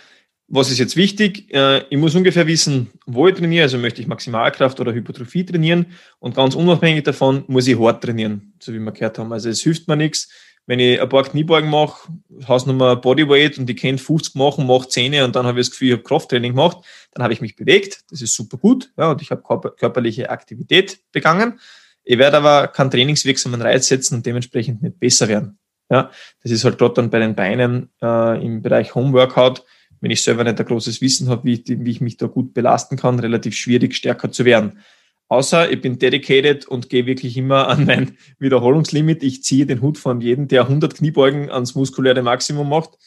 was 0.49 0.71
ist 0.71 0.79
jetzt 0.79 0.97
wichtig? 0.97 1.53
Äh, 1.53 1.85
ich 1.89 1.97
muss 1.97 2.15
ungefähr 2.15 2.47
wissen, 2.47 2.91
wo 3.07 3.27
ich 3.27 3.35
trainiere, 3.35 3.65
also 3.65 3.79
möchte 3.79 4.03
ich 4.03 4.07
Maximalkraft 4.07 4.81
oder 4.81 4.93
Hypertrophie 4.93 5.47
trainieren 5.47 5.87
und 6.19 6.35
ganz 6.35 6.55
unabhängig 6.55 7.05
davon 7.05 7.45
muss 7.47 7.67
ich 7.67 7.79
hart 7.79 8.05
trainieren, 8.05 8.53
so 8.61 8.73
wie 8.73 8.79
wir 8.79 8.93
gehört 8.93 9.19
haben. 9.19 9.33
Also 9.33 9.49
es 9.49 9.63
hilft 9.63 9.89
mir 9.89 9.97
nichts, 9.97 10.29
wenn 10.67 10.79
ich 10.79 11.01
ein 11.01 11.09
paar 11.09 11.25
Kniebeugen 11.25 11.71
mache, 11.71 12.09
Hausnummer 12.47 12.97
Bodyweight 12.97 13.59
und 13.59 13.69
ich 13.69 13.77
kenne 13.77 13.99
50 13.99 14.35
machen, 14.37 14.67
mache 14.67 14.89
10 14.89 15.23
und 15.23 15.35
dann 15.35 15.47
habe 15.47 15.61
ich 15.61 15.67
das 15.67 15.73
Gefühl, 15.73 15.89
ich 15.89 15.95
habe 15.95 16.03
Krafttraining 16.05 16.53
gemacht, 16.53 16.79
dann 17.13 17.23
habe 17.23 17.33
ich 17.33 17.41
mich 17.41 17.57
bewegt, 17.57 18.05
das 18.11 18.23
ist 18.23 18.35
super 18.35 18.59
gut 18.59 18.93
ja, 18.97 19.11
und 19.11 19.23
ich 19.23 19.31
habe 19.31 19.43
körperliche 19.77 20.31
Aktivität 20.31 21.01
begangen. 21.13 21.59
Ich 22.05 22.19
werde 22.19 22.39
aber 22.39 22.69
keinen 22.69 22.91
trainingswirksamen 22.91 23.63
Reiz 23.63 23.89
setzen 23.89 24.17
und 24.17 24.27
dementsprechend 24.27 24.83
nicht 24.83 24.99
besser 24.99 25.29
werden. 25.29 25.59
Ja, 25.91 26.11
das 26.43 26.53
ist 26.53 26.65
halt 26.65 26.79
gerade 26.79 26.95
dann 26.95 27.11
bei 27.11 27.19
den 27.19 27.35
Beinen 27.35 27.91
äh, 28.01 28.45
im 28.45 28.63
Bereich 28.63 28.95
Homeworkout, 28.95 29.63
wenn 30.01 30.11
ich 30.11 30.23
selber 30.23 30.43
nicht 30.43 30.59
ein 30.59 30.67
großes 30.67 31.01
Wissen 31.01 31.29
habe, 31.29 31.45
wie, 31.45 31.63
wie 31.67 31.91
ich 31.91 32.01
mich 32.01 32.17
da 32.17 32.27
gut 32.27 32.55
belasten 32.55 32.97
kann, 32.97 33.19
relativ 33.19 33.55
schwierig, 33.55 33.95
stärker 33.95 34.33
zu 34.33 34.45
werden. 34.45 34.81
Außer 35.29 35.71
ich 35.71 35.81
bin 35.81 35.99
dedicated 35.99 36.67
und 36.67 36.91
gehe 36.91 37.07
wirklich 37.07 37.37
immer 37.37 37.69
an 37.69 37.87
mein 37.87 38.19
Wiederholungslimit. 38.39 39.23
Ich 39.23 39.43
ziehe 39.43 39.67
den 39.67 39.81
Hut 39.81 39.97
von 39.99 40.21
jedem, 40.21 40.49
der 40.49 40.63
100 40.63 40.97
Kniebeugen 40.97 41.51
ans 41.51 41.75
muskuläre 41.75 42.23
Maximum 42.23 42.69
macht. 42.69 42.99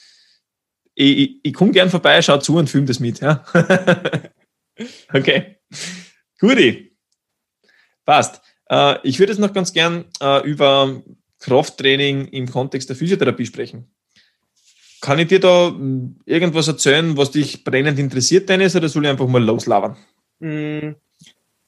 Ich, 0.95 1.17
ich, 1.17 1.39
ich 1.43 1.53
komme 1.53 1.71
gern 1.71 1.89
vorbei, 1.89 2.21
schau 2.21 2.37
zu 2.37 2.57
und 2.57 2.69
filme 2.69 2.87
das 2.87 2.99
mit. 2.99 3.19
Ja? 3.19 3.43
okay. 5.13 5.57
Guti. 6.39 6.97
Passt. 8.05 8.41
Äh, 8.69 8.97
ich 9.03 9.19
würde 9.19 9.33
jetzt 9.33 9.39
noch 9.39 9.53
ganz 9.53 9.73
gern 9.73 10.05
äh, 10.21 10.47
über 10.47 11.03
Krafttraining 11.39 12.27
im 12.29 12.49
Kontext 12.49 12.89
der 12.89 12.95
Physiotherapie 12.95 13.45
sprechen. 13.45 13.91
Kann 15.01 15.19
ich 15.19 15.27
dir 15.27 15.39
da 15.39 15.67
hm, 15.67 16.17
irgendwas 16.25 16.67
erzählen, 16.67 17.15
was 17.17 17.31
dich 17.31 17.63
brennend 17.63 17.99
interessiert, 17.99 18.49
Dennis, 18.49 18.75
oder 18.75 18.89
soll 18.89 19.03
ich 19.05 19.11
einfach 19.11 19.27
mal 19.27 19.43
loslabern? 19.43 19.97
Mm, 20.39 20.93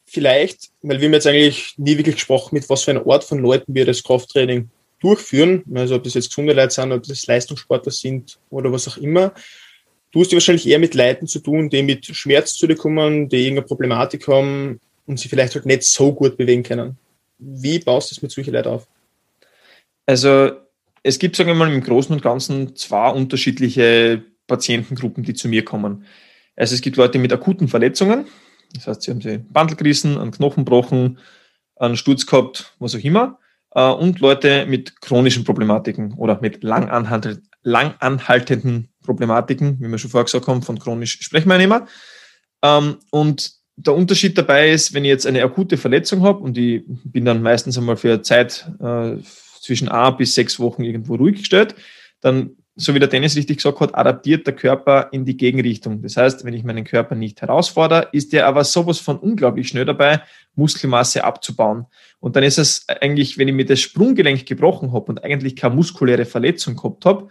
vielleicht, 0.08 0.70
weil 0.82 1.00
wir 1.00 1.08
haben 1.08 1.14
jetzt 1.14 1.28
eigentlich 1.28 1.74
nie 1.78 1.98
wirklich 1.98 2.16
gesprochen, 2.16 2.56
mit 2.56 2.70
was 2.70 2.84
für 2.84 2.92
einer 2.92 3.06
Art 3.06 3.24
von 3.24 3.40
Leuten 3.40 3.76
wir 3.76 3.86
das 3.86 4.04
Krafttraining 4.04 4.70
durchführen, 5.00 5.64
also 5.76 5.96
ob 5.96 6.04
das 6.04 6.16
jetzt 6.16 6.30
gesunde 6.30 6.54
Leute 6.54 6.74
sind, 6.74 6.92
ob 6.92 7.04
das 7.04 7.28
Leistungssportler 7.28 7.92
sind 7.92 8.40
oder 8.50 8.72
was 8.72 8.88
auch 8.88 8.98
immer. 8.98 9.34
Du 10.12 10.22
hast 10.22 10.32
ja 10.32 10.38
wahrscheinlich 10.38 10.68
eher 10.68 10.80
mit 10.80 10.96
Leuten 10.96 11.28
zu 11.28 11.40
tun, 11.40 11.70
die 11.70 11.84
mit 11.84 12.06
Schmerz 12.06 12.56
zu 12.56 12.66
dir 12.66 12.76
kommen, 12.76 13.30
die 13.30 13.44
irgendeine 13.44 13.68
Problematik 13.68 14.28
haben 14.28 14.80
und 15.06 15.20
sie 15.20 15.30
vielleicht 15.30 15.54
halt 15.54 15.66
nicht 15.66 15.84
so 15.84 16.14
gut 16.14 16.38
bewegen 16.38 16.64
können. 16.64 16.98
Wie 17.38 17.78
baust 17.78 18.10
du 18.10 18.16
das 18.16 18.22
mit 18.22 18.32
solchen 18.32 18.54
Leuten 18.54 18.70
auf? 18.70 18.88
Also 20.06 20.52
es 21.04 21.20
gibt, 21.20 21.36
sagen 21.36 21.50
wir 21.50 21.56
mal, 21.56 21.72
im 21.72 21.84
Großen 21.84 22.14
und 22.14 22.24
Ganzen 22.24 22.76
zwei 22.76 23.10
unterschiedliche 23.10 24.24
Patientengruppen, 24.48 25.24
die 25.24 25.34
zu 25.34 25.48
mir 25.50 25.64
kommen. 25.64 26.06
Also 26.56 26.74
es 26.74 26.82
gibt 26.82 26.98
Leute 26.98 27.20
mit 27.20 27.32
akuten 27.32 27.68
Verletzungen, 27.68 28.26
das 28.78 28.88
heißt, 28.88 29.02
sie 29.02 29.12
haben 29.12 29.22
sie 29.22 29.38
Bandel 29.38 29.76
gerissen, 29.76 30.18
einen 30.18 30.32
Knochen 30.32 30.66
gebrochen, 30.66 31.20
einen 31.76 31.98
Sturz 31.98 32.26
gehabt, 32.26 32.74
was 32.80 32.96
auch 32.96 33.00
immer. 33.00 33.40
Äh, 33.76 33.90
und 33.90 34.20
Leute 34.20 34.66
mit 34.66 35.02
chronischen 35.02 35.44
Problematiken 35.44 36.14
oder 36.14 36.40
mit 36.42 36.64
lang, 36.64 36.90
anhaltenden 36.90 38.90
Problematiken, 39.04 39.80
wie 39.80 39.88
wir 39.88 39.98
schon 39.98 40.12
vorher 40.12 40.26
gesagt 40.26 40.48
haben, 40.48 40.62
von 40.62 40.80
chronisch 40.80 41.20
sprechen 41.22 41.50
wir 41.50 41.58
nicht. 41.58 41.88
Ähm, 42.64 42.98
und 43.12 43.52
der 43.76 43.94
Unterschied 43.94 44.38
dabei 44.38 44.72
ist, 44.72 44.94
wenn 44.94 45.06
ich 45.06 45.10
jetzt 45.10 45.28
eine 45.28 45.44
akute 45.44 45.78
Verletzung 45.78 46.24
habe 46.24 46.40
und 46.40 46.58
ich 46.58 46.84
bin 47.04 47.26
dann 47.26 47.44
meistens 47.44 47.78
einmal 47.78 47.98
für 47.98 48.14
eine 48.14 48.22
Zeit 48.24 48.68
äh, 48.80 49.18
zwischen 49.62 49.90
A 49.90 50.10
bis 50.10 50.34
sechs 50.34 50.60
Wochen 50.60 50.84
irgendwo 50.84 51.16
ruhig 51.16 51.38
gestellt, 51.38 51.76
dann, 52.22 52.57
so 52.80 52.94
wie 52.94 53.00
der 53.00 53.08
Dennis 53.08 53.36
richtig 53.36 53.58
gesagt 53.58 53.80
hat, 53.80 53.96
adaptiert 53.96 54.46
der 54.46 54.56
Körper 54.56 55.10
in 55.12 55.26
die 55.26 55.36
Gegenrichtung. 55.36 56.04
Das 56.04 56.16
heißt, 56.16 56.46
wenn 56.46 56.54
ich 56.54 56.64
meinen 56.64 56.84
Körper 56.84 57.16
nicht 57.16 57.42
herausfordere, 57.42 58.10
ist 58.12 58.34
der 58.34 58.46
aber 58.46 58.64
sowas 58.64 59.00
von 59.00 59.18
unglaublich 59.18 59.68
schnell 59.68 59.86
dabei, 59.86 60.22
Muskelmasse 60.54 61.24
abzubauen. 61.24 61.88
Und 62.20 62.36
dann 62.36 62.44
ist 62.44 62.60
es 62.60 62.88
eigentlich, 62.88 63.40
wenn 63.40 63.48
ich 63.48 63.56
mir 63.56 63.66
das 63.66 63.80
Sprunggelenk 63.80 64.46
gebrochen 64.46 64.94
habe 64.94 65.06
und 65.08 65.24
eigentlich 65.24 65.56
keine 65.56 65.74
muskuläre 65.74 66.26
Verletzung 66.26 66.76
gehabt 66.76 67.04
habe, 67.06 67.30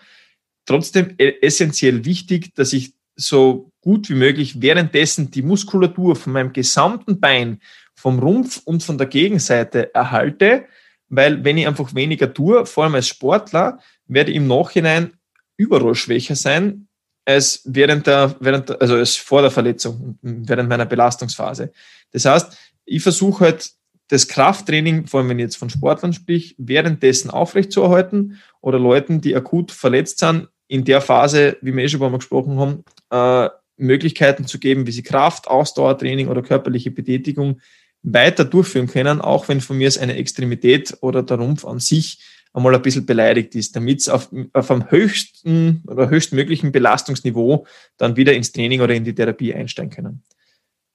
trotzdem 0.64 1.14
e-, 1.16 1.34
essentiell 1.40 2.04
wichtig, 2.04 2.52
dass 2.56 2.72
ich 2.72 2.94
so 3.14 3.70
gut 3.82 4.10
wie 4.10 4.14
möglich 4.14 4.60
währenddessen 4.60 5.30
die 5.30 5.42
Muskulatur 5.42 6.16
von 6.16 6.32
meinem 6.32 6.52
gesamten 6.52 7.20
Bein, 7.20 7.60
vom 7.94 8.18
Rumpf 8.18 8.62
und 8.64 8.82
von 8.82 8.98
der 8.98 9.06
Gegenseite 9.06 9.94
erhalte, 9.94 10.64
weil 11.08 11.44
wenn 11.44 11.56
ich 11.56 11.68
einfach 11.68 11.94
weniger 11.94 12.34
tue, 12.34 12.66
vor 12.66 12.82
allem 12.82 12.96
als 12.96 13.06
Sportler, 13.06 13.78
werde 14.08 14.32
ich 14.32 14.36
im 14.36 14.48
Nachhinein 14.48 15.12
überall 15.56 15.94
schwächer 15.94 16.36
sein 16.36 16.88
als 17.24 17.62
während 17.64 18.06
der, 18.06 18.36
während 18.38 18.80
also 18.80 18.94
als 18.94 19.16
vor 19.16 19.42
der 19.42 19.50
Verletzung, 19.50 20.18
während 20.22 20.68
meiner 20.68 20.86
Belastungsphase. 20.86 21.72
Das 22.12 22.24
heißt, 22.24 22.56
ich 22.84 23.02
versuche 23.02 23.46
halt 23.46 23.70
das 24.08 24.28
Krafttraining, 24.28 25.08
vor 25.08 25.20
allem 25.20 25.30
wenn 25.30 25.38
ich 25.40 25.44
jetzt 25.44 25.56
von 25.56 25.68
Sportlern 25.68 26.12
sprich, 26.12 26.54
währenddessen 26.56 27.30
aufrechtzuerhalten 27.30 28.40
oder 28.60 28.78
Leuten, 28.78 29.20
die 29.20 29.34
akut 29.34 29.72
verletzt 29.72 30.20
sind, 30.20 30.48
in 30.68 30.84
der 30.84 31.00
Phase, 31.00 31.56
wie 31.62 31.74
wir 31.74 31.84
eh 31.84 31.88
schon 31.88 32.00
mal 32.00 32.12
gesprochen 32.12 32.58
haben, 32.58 32.84
äh, 33.10 33.50
Möglichkeiten 33.76 34.46
zu 34.46 34.58
geben, 34.58 34.86
wie 34.86 34.92
sie 34.92 35.02
Kraft, 35.02 35.48
Ausdauertraining 35.48 36.28
oder 36.28 36.42
körperliche 36.42 36.90
Betätigung 36.90 37.60
weiter 38.02 38.44
durchführen 38.44 38.86
können, 38.86 39.20
auch 39.20 39.48
wenn 39.48 39.60
von 39.60 39.76
mir 39.76 39.88
es 39.88 39.98
eine 39.98 40.14
Extremität 40.14 40.96
oder 41.00 41.22
der 41.22 41.38
Rumpf 41.38 41.64
an 41.64 41.80
sich 41.80 42.20
einmal 42.56 42.74
ein 42.74 42.82
bisschen 42.82 43.04
beleidigt 43.04 43.54
ist, 43.54 43.76
damit 43.76 44.00
es 44.00 44.08
auf, 44.08 44.30
auf 44.54 44.70
einem 44.70 44.90
höchsten 44.90 45.82
oder 45.86 46.08
höchstmöglichen 46.08 46.72
Belastungsniveau 46.72 47.66
dann 47.98 48.16
wieder 48.16 48.32
ins 48.32 48.50
Training 48.50 48.80
oder 48.80 48.94
in 48.94 49.04
die 49.04 49.14
Therapie 49.14 49.54
einsteigen 49.54 49.90
können. 49.90 50.22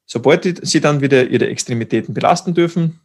Sobald 0.07 0.65
sie 0.65 0.81
dann 0.81 1.01
wieder 1.01 1.27
ihre 1.27 1.47
Extremitäten 1.47 2.15
belasten 2.15 2.55
dürfen, 2.55 2.99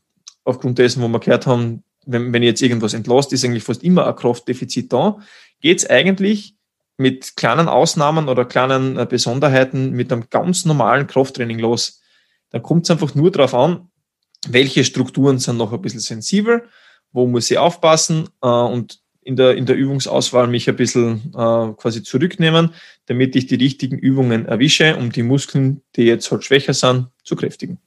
aufgrund 0.45 0.79
dessen, 0.79 1.03
wo 1.03 1.09
wir 1.09 1.21
gehört 1.21 1.47
haben, 1.47 1.85
wenn, 2.07 2.33
wenn 2.33 2.43
jetzt 2.43 2.63
irgendwas 2.63 2.95
entlost, 2.95 3.33
ist 3.33 3.45
eigentlich 3.45 3.63
fast 3.63 3.85
immer 3.85 4.07
ein 4.07 4.17
Kraftdefizit 4.17 4.91
da, 4.91 5.19
geht 5.61 5.79
es 5.79 5.91
eigentlich 5.91 6.57
mit 6.97 7.37
kleinen 7.37 7.69
Ausnahmen 7.69 8.29
oder 8.29 8.47
kleinen 8.47 8.97
äh, 8.97 9.07
Besonderheiten 9.07 9.91
mit 9.91 10.11
einem 10.11 10.31
ganz 10.31 10.65
normalen 10.65 11.07
Krafttraining 11.07 11.59
los. 11.59 12.01
Dann 12.51 12.63
kommt 12.63 12.85
es 12.85 12.91
einfach 12.91 13.15
nur 13.15 13.31
darauf 13.31 13.55
an, 13.55 13.91
welche 14.49 14.83
Strukturen 14.85 15.39
sind 15.39 15.59
noch 15.59 15.75
ein 15.75 15.83
bisschen 15.83 16.01
sensibel, 16.01 16.69
wo 17.13 17.27
muss 17.27 17.51
ich 17.51 17.59
aufpassen 17.59 18.29
äh, 18.43 18.47
und 18.49 19.01
in 19.23 19.35
der, 19.35 19.57
in 19.57 19.67
der 19.67 19.75
Übungsauswahl 19.75 20.47
mich 20.47 20.69
ein 20.69 20.77
bisschen 20.77 21.33
äh, 21.35 21.73
quasi 21.77 22.03
zurücknehmen, 22.05 22.73
damit 23.07 23.35
ich 23.35 23.47
die 23.47 23.57
richtigen 23.57 23.99
Übungen 23.99 24.47
erwische, 24.47 24.97
um 24.97 25.11
die 25.11 25.25
Muskeln, 25.25 25.83
die 25.97 26.05
jetzt 26.05 26.31
halt 26.31 26.45
schwächer 26.45 26.75
sind, 26.75 27.09
zu 27.25 27.35
kräftigen. 27.35 27.79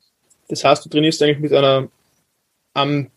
Das 0.50 0.66
heißt, 0.66 0.84
du 0.84 0.90
trainierst 0.90 1.24
eigentlich 1.24 1.40
mit 1.40 1.54
einer, 1.54 1.88
um, 2.74 3.08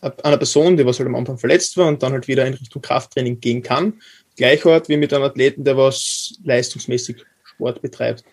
einer 0.00 0.36
Person, 0.36 0.76
die 0.76 0.86
was 0.86 1.00
halt 1.00 1.08
am 1.08 1.16
Anfang 1.16 1.36
verletzt 1.36 1.76
war 1.76 1.88
und 1.88 2.00
dann 2.02 2.12
halt 2.12 2.28
wieder 2.28 2.46
in 2.46 2.54
Richtung 2.54 2.80
Krafttraining 2.80 3.40
gehen 3.40 3.62
kann, 3.62 3.94
gleich 4.36 4.64
hart 4.64 4.88
wie 4.88 4.96
mit 4.96 5.12
einem 5.12 5.24
Athleten, 5.24 5.64
der 5.64 5.76
was 5.76 6.38
leistungsmäßig 6.44 7.16
Sport 7.42 7.82
betreibt. 7.82 8.24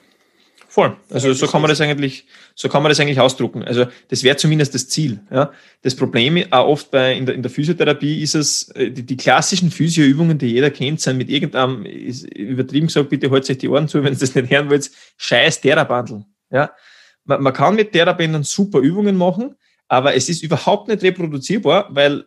Voll. 0.78 0.96
Also 1.10 1.34
so 1.34 1.48
kann 1.48 1.64
man 1.64 1.70
das 1.70 1.82
eigentlich, 1.82 2.28
so 2.54 2.70
kann 2.70 2.84
man 2.84 2.92
das 2.92 3.00
eigentlich 3.00 3.20
ausdrucken. 3.20 3.64
Also 3.64 3.88
das 4.10 4.22
wäre 4.22 4.38
zumindest 4.38 4.76
das 4.76 4.88
Ziel. 4.88 5.20
Ja. 5.32 5.52
Das 5.82 5.96
Problem 5.96 6.38
auch 6.52 6.68
oft 6.68 6.92
bei 6.92 7.16
in 7.16 7.26
der, 7.26 7.34
in 7.34 7.42
der 7.42 7.50
Physiotherapie 7.50 8.22
ist 8.22 8.36
es, 8.36 8.70
äh, 8.76 8.92
die, 8.92 9.02
die 9.02 9.18
klassischen 9.18 9.72
Physioübungen, 9.72 10.38
die 10.38 10.50
jeder 10.52 10.70
kennt, 10.70 11.02
sind 11.02 11.18
mit 11.18 11.32
irgendeinem, 11.32 11.84
ist 11.84 12.32
übertrieben 12.32 12.86
gesagt, 12.86 13.10
bitte 13.10 13.32
holt 13.32 13.50
euch 13.50 13.58
die 13.58 13.68
Ohren 13.68 13.88
zu, 13.88 14.04
wenn 14.04 14.14
ihr 14.14 14.20
das 14.20 14.36
nicht 14.36 14.52
hören 14.52 14.70
wollt, 14.70 14.92
scheiß 15.18 15.62
Therabandel. 15.62 16.26
Ja. 16.52 16.70
Man, 17.26 17.42
man 17.42 17.54
kann 17.54 17.74
mit 17.74 17.92
Therabändern 17.92 18.44
super 18.44 18.78
Übungen 18.78 19.18
machen, 19.18 19.56
aber 19.88 20.14
es 20.14 20.30
ist 20.30 20.44
überhaupt 20.44 20.90
nicht 20.90 21.02
reproduzierbar, 21.02 21.88
weil 21.90 22.26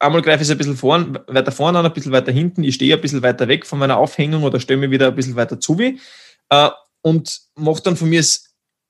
einmal 0.00 0.22
greife 0.22 0.42
ich 0.42 0.48
es 0.48 0.50
ein 0.50 0.58
bisschen 0.58 0.76
vorn, 0.76 1.20
weiter 1.28 1.52
vorne 1.52 1.78
an, 1.78 1.86
ein 1.86 1.92
bisschen 1.92 2.10
weiter 2.10 2.32
hinten, 2.32 2.64
ich 2.64 2.74
stehe 2.74 2.96
ein 2.96 3.00
bisschen 3.00 3.22
weiter 3.22 3.46
weg 3.46 3.64
von 3.64 3.78
meiner 3.78 3.96
Aufhängung 3.96 4.42
oder 4.42 4.58
stelle 4.58 4.80
mich 4.80 4.90
wieder 4.90 5.06
ein 5.06 5.14
bisschen 5.14 5.36
weiter 5.36 5.60
zu 5.60 5.78
wie 5.78 6.00
äh, 6.50 6.70
und 7.06 7.40
mache 7.54 7.82
dann 7.84 7.96
von 7.96 8.08
mir 8.08 8.24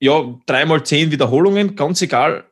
ja, 0.01 0.39
dreimal 0.47 0.83
zehn 0.83 1.11
Wiederholungen, 1.11 1.77
ganz 1.77 2.01
egal 2.01 2.45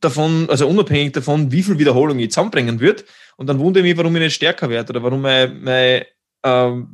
davon, 0.00 0.50
also 0.50 0.68
unabhängig 0.68 1.14
davon, 1.14 1.50
wie 1.50 1.62
viel 1.62 1.78
Wiederholungen 1.78 2.22
ich 2.22 2.30
zusammenbringen 2.30 2.78
würde. 2.78 3.04
Und 3.38 3.46
dann 3.46 3.58
wundere 3.58 3.86
ich 3.86 3.92
mich, 3.92 3.96
warum 3.96 4.14
ich 4.16 4.20
nicht 4.20 4.34
stärker 4.34 4.68
werde 4.68 4.90
oder 4.90 5.02
warum 5.02 5.22
meine, 5.22 5.54
meine, 5.54 6.06
äh, 6.42 6.84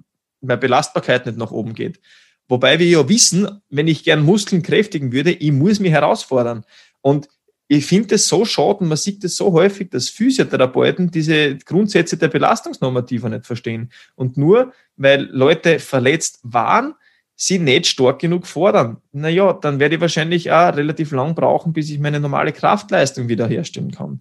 meine 0.40 0.59
Belastbarkeit 0.59 1.27
nicht 1.27 1.38
nach 1.38 1.50
oben 1.50 1.74
geht. 1.74 1.98
Wobei 2.46 2.79
wir 2.79 2.87
ja 2.87 3.09
wissen, 3.09 3.48
wenn 3.68 3.88
ich 3.88 4.05
gern 4.05 4.22
Muskeln 4.22 4.62
kräftigen 4.62 5.11
würde, 5.11 5.33
ich 5.33 5.50
muss 5.50 5.81
mich 5.81 5.90
herausfordern. 5.90 6.64
Und 7.00 7.29
ich 7.66 7.85
finde 7.85 8.14
es 8.14 8.29
so 8.29 8.44
schade 8.44 8.79
und 8.79 8.88
man 8.90 8.96
sieht 8.96 9.24
es 9.24 9.37
so 9.37 9.50
häufig, 9.55 9.90
dass 9.90 10.09
Physiotherapeuten 10.09 11.11
diese 11.11 11.57
Grundsätze 11.57 12.16
der 12.16 12.29
Belastungsnormative 12.29 13.29
nicht 13.29 13.46
verstehen. 13.46 13.90
Und 14.14 14.37
nur 14.37 14.72
weil 14.96 15.22
Leute 15.33 15.81
verletzt 15.81 16.38
waren, 16.44 16.94
sie 17.37 17.59
nicht 17.59 17.87
stark 17.87 18.20
genug 18.20 18.47
fordern. 18.47 18.99
Naja, 19.12 19.53
dann 19.53 19.81
werde 19.81 19.97
ich 19.97 20.01
wahrscheinlich 20.01 20.51
auch 20.51 20.77
relativ 20.77 21.11
lang 21.12 21.35
brauchen, 21.35 21.73
bis 21.73 21.90
ich 21.90 21.99
meine 21.99 22.20
normale 22.20 22.53
Kraftleistung 22.53 23.29
wiederherstellen 23.29 23.90
kann. 23.90 24.20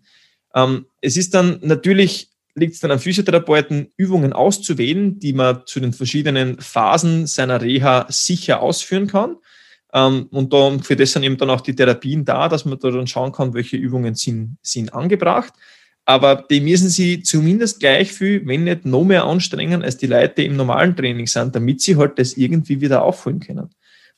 Ähm, 0.56 0.86
es 1.02 1.18
ist 1.18 1.34
dann 1.34 1.60
natürlich, 1.62 2.30
liegt 2.56 2.74
es 2.74 2.80
dann 2.80 2.92
am 2.92 3.00
Physiotherapeuten, 3.00 3.92
Übungen 3.98 4.34
auszuwählen, 4.34 5.20
die 5.20 5.34
man 5.34 5.62
zu 5.66 5.80
den 5.80 5.94
verschiedenen 5.94 6.60
Phasen 6.60 7.28
seiner 7.28 7.62
Reha 7.62 8.08
sicher 8.10 8.62
ausführen 8.62 9.08
kann. 9.08 9.38
Ähm, 9.94 10.28
und 10.32 10.54
da, 10.54 10.78
für 10.80 10.96
das 10.96 11.14
sind 11.14 11.24
eben 11.24 11.38
dann 11.38 11.52
auch 11.52 11.62
die 11.62 11.76
Therapien 11.76 12.26
da, 12.26 12.50
dass 12.50 12.66
man 12.66 12.80
da 12.80 12.90
dann 12.90 13.08
schauen 13.08 13.32
kann, 13.32 13.54
welche 13.54 13.78
Übungen 13.78 14.16
sind, 14.16 14.58
sind 14.62 14.94
angebracht. 14.94 15.54
Aber 16.06 16.46
die 16.50 16.60
müssen 16.60 16.90
sie 16.90 17.24
zumindest 17.24 17.80
gleich 17.80 18.12
viel, 18.12 18.46
wenn 18.46 18.66
nicht 18.66 18.86
noch 18.86 19.06
mehr 19.06 19.24
anstrengen, 19.24 19.84
als 19.84 19.98
die 19.98 20.08
Leute 20.08 20.36
die 20.36 20.46
im 20.46 20.58
normalen 20.58 20.96
Training 20.96 21.28
sind, 21.28 21.56
damit 21.56 21.82
sie 21.82 21.96
halt 21.96 22.20
das 22.20 22.34
irgendwie 22.34 22.82
wieder 22.82 23.04
aufholen 23.04 23.40
können. 23.40 23.70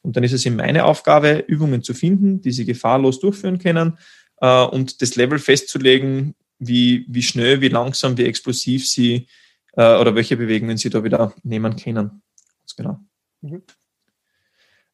Und 0.01 0.15
dann 0.15 0.23
ist 0.23 0.33
es 0.33 0.45
eben 0.45 0.55
meine 0.55 0.85
Aufgabe, 0.85 1.43
Übungen 1.47 1.83
zu 1.83 1.93
finden, 1.93 2.41
die 2.41 2.51
sie 2.51 2.65
gefahrlos 2.65 3.19
durchführen 3.19 3.59
können 3.59 3.97
äh, 4.41 4.63
und 4.63 5.01
das 5.01 5.15
Level 5.15 5.39
festzulegen, 5.39 6.35
wie, 6.59 7.05
wie 7.07 7.23
schnell, 7.23 7.61
wie 7.61 7.69
langsam, 7.69 8.17
wie 8.17 8.25
explosiv 8.25 8.87
sie 8.87 9.27
äh, 9.73 9.97
oder 9.97 10.15
welche 10.15 10.37
Bewegungen 10.37 10.77
sie 10.77 10.89
da 10.89 11.03
wieder 11.03 11.33
nehmen 11.43 11.75
können. 11.75 12.21
Ganz 12.61 12.75
genau. 12.75 12.99
Mhm. 13.41 13.63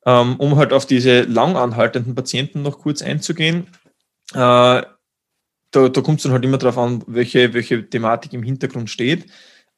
Ähm, 0.06 0.36
um 0.38 0.56
halt 0.56 0.74
auf 0.74 0.86
diese 0.86 1.22
lang 1.22 1.56
anhaltenden 1.56 2.16
Patienten 2.16 2.64
noch 2.64 2.80
kurz 2.80 3.02
einzugehen. 3.02 3.68
Äh, 4.34 4.82
da, 5.72 5.90
da 5.90 6.02
kommt 6.02 6.20
es 6.20 6.24
dann 6.24 6.34
halt 6.34 6.46
immer 6.46 6.58
darauf 6.58 6.78
an, 6.78 7.04
welche, 7.08 7.54
welche 7.54 7.90
Thematik 7.90 8.34
im 8.34 8.44
Hintergrund 8.44 8.90
steht. 8.90 9.26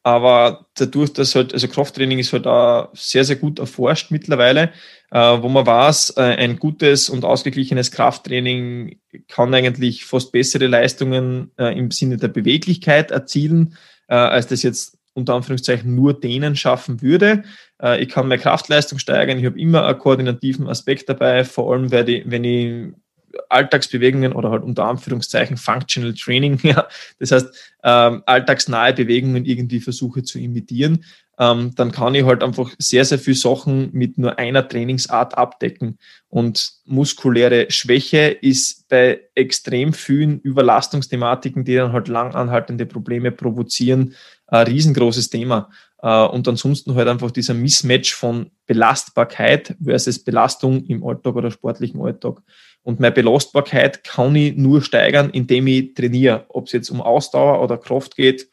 Aber 0.06 0.66
dadurch, 0.74 1.14
dass 1.14 1.34
halt, 1.34 1.54
also 1.54 1.66
Krafttraining 1.66 2.18
ist 2.18 2.34
halt 2.34 2.46
auch 2.46 2.90
sehr, 2.94 3.24
sehr 3.24 3.36
gut 3.36 3.58
erforscht 3.58 4.10
mittlerweile, 4.10 4.72
äh, 5.10 5.18
wo 5.18 5.48
man 5.48 5.66
weiß, 5.66 6.14
äh, 6.18 6.20
ein 6.20 6.58
gutes 6.58 7.08
und 7.08 7.24
ausgeglichenes 7.24 7.90
Krafttraining 7.90 9.00
kann 9.28 9.54
eigentlich 9.54 10.04
fast 10.04 10.30
bessere 10.30 10.66
Leistungen 10.66 11.52
äh, 11.56 11.76
im 11.78 11.90
Sinne 11.90 12.18
der 12.18 12.28
Beweglichkeit 12.28 13.12
erzielen, 13.12 13.78
äh, 14.08 14.14
als 14.14 14.46
das 14.46 14.62
jetzt 14.62 14.98
unter 15.14 15.34
Anführungszeichen 15.34 15.94
nur 15.94 16.12
denen 16.12 16.54
schaffen 16.54 17.00
würde. 17.00 17.44
Äh, 17.80 18.02
ich 18.02 18.10
kann 18.10 18.28
meine 18.28 18.42
Kraftleistung 18.42 18.98
steigern, 18.98 19.38
ich 19.38 19.46
habe 19.46 19.58
immer 19.58 19.86
einen 19.86 19.98
koordinativen 19.98 20.68
Aspekt 20.68 21.08
dabei, 21.08 21.44
vor 21.44 21.72
allem 21.72 21.90
wenn 21.90 22.08
ich, 22.08 22.22
wenn 22.26 22.44
ich 22.44 22.92
Alltagsbewegungen 23.48 24.32
oder 24.32 24.50
halt 24.50 24.62
unter 24.62 24.84
Anführungszeichen 24.84 25.56
Functional 25.56 26.14
Training, 26.14 26.58
ja, 26.62 26.86
das 27.18 27.32
heißt 27.32 27.74
ähm, 27.82 28.22
alltagsnahe 28.26 28.94
Bewegungen 28.94 29.44
irgendwie 29.44 29.80
versuche 29.80 30.22
zu 30.22 30.38
imitieren, 30.38 31.04
ähm, 31.38 31.72
dann 31.74 31.90
kann 31.90 32.14
ich 32.14 32.24
halt 32.24 32.42
einfach 32.42 32.70
sehr, 32.78 33.04
sehr 33.04 33.18
viele 33.18 33.36
Sachen 33.36 33.90
mit 33.92 34.18
nur 34.18 34.38
einer 34.38 34.66
Trainingsart 34.66 35.36
abdecken. 35.36 35.98
Und 36.28 36.72
muskuläre 36.84 37.70
Schwäche 37.70 38.28
ist 38.28 38.88
bei 38.88 39.20
extrem 39.34 39.92
vielen 39.92 40.40
Überlastungsthematiken, 40.40 41.64
die 41.64 41.74
dann 41.74 41.92
halt 41.92 42.08
lang 42.08 42.34
anhaltende 42.34 42.86
Probleme 42.86 43.32
provozieren, 43.32 44.14
ein 44.46 44.66
riesengroßes 44.66 45.30
Thema. 45.30 45.70
Äh, 46.02 46.24
und 46.26 46.46
ansonsten 46.46 46.94
halt 46.94 47.08
einfach 47.08 47.30
dieser 47.30 47.54
Mismatch 47.54 48.14
von 48.14 48.50
Belastbarkeit 48.66 49.76
versus 49.82 50.22
Belastung 50.22 50.84
im 50.84 51.04
Alltag 51.04 51.34
oder 51.34 51.50
sportlichen 51.50 52.00
Alltag. 52.00 52.42
Und 52.84 53.00
meine 53.00 53.14
Belastbarkeit 53.14 54.04
kann 54.04 54.36
ich 54.36 54.56
nur 54.56 54.82
steigern, 54.82 55.30
indem 55.30 55.66
ich 55.66 55.94
trainiere. 55.94 56.44
Ob 56.50 56.66
es 56.66 56.72
jetzt 56.72 56.90
um 56.90 57.00
Ausdauer 57.00 57.62
oder 57.62 57.78
Kraft 57.78 58.14
geht, 58.14 58.48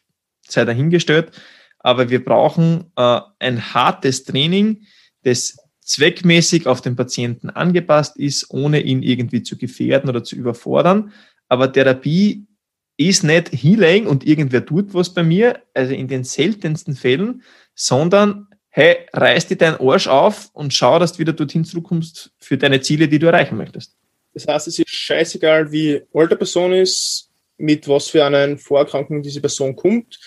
sei 0.47 0.65
dahingestellt. 0.65 1.31
Aber 1.79 2.09
wir 2.09 2.23
brauchen 2.23 2.91
äh, 2.95 3.19
ein 3.39 3.73
hartes 3.73 4.23
Training, 4.23 4.85
das 5.23 5.57
zweckmäßig 5.81 6.65
auf 6.65 6.81
den 6.81 6.95
Patienten 6.95 7.49
angepasst 7.49 8.17
ist, 8.17 8.49
ohne 8.51 8.79
ihn 8.79 9.03
irgendwie 9.03 9.43
zu 9.43 9.57
gefährden 9.57 10.09
oder 10.09 10.23
zu 10.23 10.35
überfordern. 10.37 11.11
Aber 11.49 11.71
Therapie 11.71 12.47
ist 12.95 13.23
nicht 13.23 13.49
Healing 13.51 14.07
und 14.07 14.25
irgendwer 14.25 14.65
tut 14.65 14.93
was 14.93 15.13
bei 15.13 15.23
mir, 15.23 15.61
also 15.73 15.93
in 15.93 16.07
den 16.07 16.23
seltensten 16.23 16.95
Fällen, 16.95 17.41
sondern 17.75 18.47
hey, 18.69 18.95
reiß 19.11 19.47
dir 19.47 19.57
deinen 19.57 19.81
Arsch 19.81 20.07
auf 20.07 20.49
und 20.53 20.73
schau, 20.73 20.97
dass 20.99 21.13
du 21.13 21.19
wieder 21.19 21.33
dorthin 21.33 21.65
zurückkommst 21.65 22.31
für 22.37 22.57
deine 22.57 22.79
Ziele, 22.79 23.09
die 23.09 23.19
du 23.19 23.27
erreichen 23.27 23.57
möchtest. 23.57 23.97
Das 24.33 24.47
heißt, 24.47 24.67
es 24.67 24.79
ist 24.79 24.89
scheißegal, 24.89 25.71
wie 25.71 26.01
alt 26.13 26.31
die 26.31 26.35
Person 26.35 26.73
ist, 26.73 27.29
mit 27.57 27.87
was 27.87 28.07
für 28.07 28.25
einer 28.25 28.57
Vorerkrankung 28.57 29.21
diese 29.21 29.41
Person 29.41 29.75
kommt, 29.75 30.19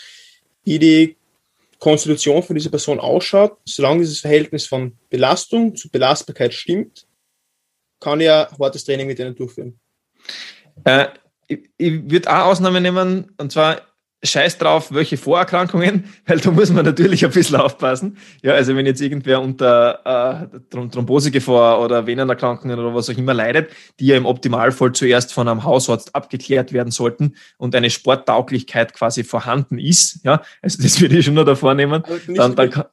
wie 0.65 0.79
die 0.79 1.17
Konstitution 1.79 2.43
von 2.43 2.57
dieser 2.57 2.71
Person 2.71 3.01
ausschaut, 3.01 3.59
solange 3.65 4.01
dieses 4.01 4.21
Verhältnis 4.21 4.67
von 4.67 4.97
Belastung 5.11 5.75
zu 5.75 5.91
Belastbarkeit 5.91 6.55
stimmt, 6.55 7.07
kann 8.01 8.21
ich 8.21 8.31
ein 8.31 8.47
hartes 8.59 8.85
Training 8.85 9.07
mit 9.07 9.19
denen 9.19 9.35
durchführen. 9.35 9.79
Äh, 10.85 11.09
ich, 11.47 11.71
ich 11.77 12.11
würde 12.11 12.31
auch 12.31 12.47
Ausnahme 12.47 12.81
nehmen, 12.81 13.33
und 13.37 13.53
zwar 13.53 13.83
scheiß 14.25 14.59
drauf, 14.59 14.93
welche 14.93 15.17
Vorerkrankungen, 15.17 16.05
weil 16.27 16.39
da 16.39 16.51
muss 16.51 16.71
man 16.71 16.85
natürlich 16.85 17.25
ein 17.25 17.31
bisschen 17.31 17.57
aufpassen. 17.57 18.17
Ja, 18.43 18.55
also 18.55 18.75
wenn 18.77 18.87
jetzt 18.87 19.01
irgendwer 19.01 19.41
unter 19.41 20.51
äh, 20.53 20.59
Thrombosegefahr 20.71 21.81
oder 21.81 22.07
Venenerkrankungen 22.07 22.79
oder 22.79 22.95
was 22.95 23.11
auch 23.11 23.17
immer 23.17 23.35
leidet, 23.35 23.71
die 24.01 24.07
ja 24.07 24.17
im 24.17 24.27
Optimalfall 24.27 24.93
zuerst 24.93 25.33
von 25.33 25.49
einem 25.49 25.65
Hausarzt 25.65 26.15
abgeklärt 26.15 26.73
werden 26.73 26.91
sollten 26.91 27.35
und 27.59 27.75
eine 27.75 27.91
Sporttauglichkeit 27.91 28.95
quasi 28.95 29.25
vorhanden 29.25 29.79
ist, 29.79 30.25
ja, 30.25 30.43
also 30.63 30.83
das 30.83 31.01
würde 31.01 31.19
ich 31.19 31.25
schon 31.25 31.35
noch 31.35 31.45
davor 31.45 31.75
nehmen, 31.75 32.03
dann, 32.29 32.57
dann, 32.57 32.71
kann, 32.71 32.85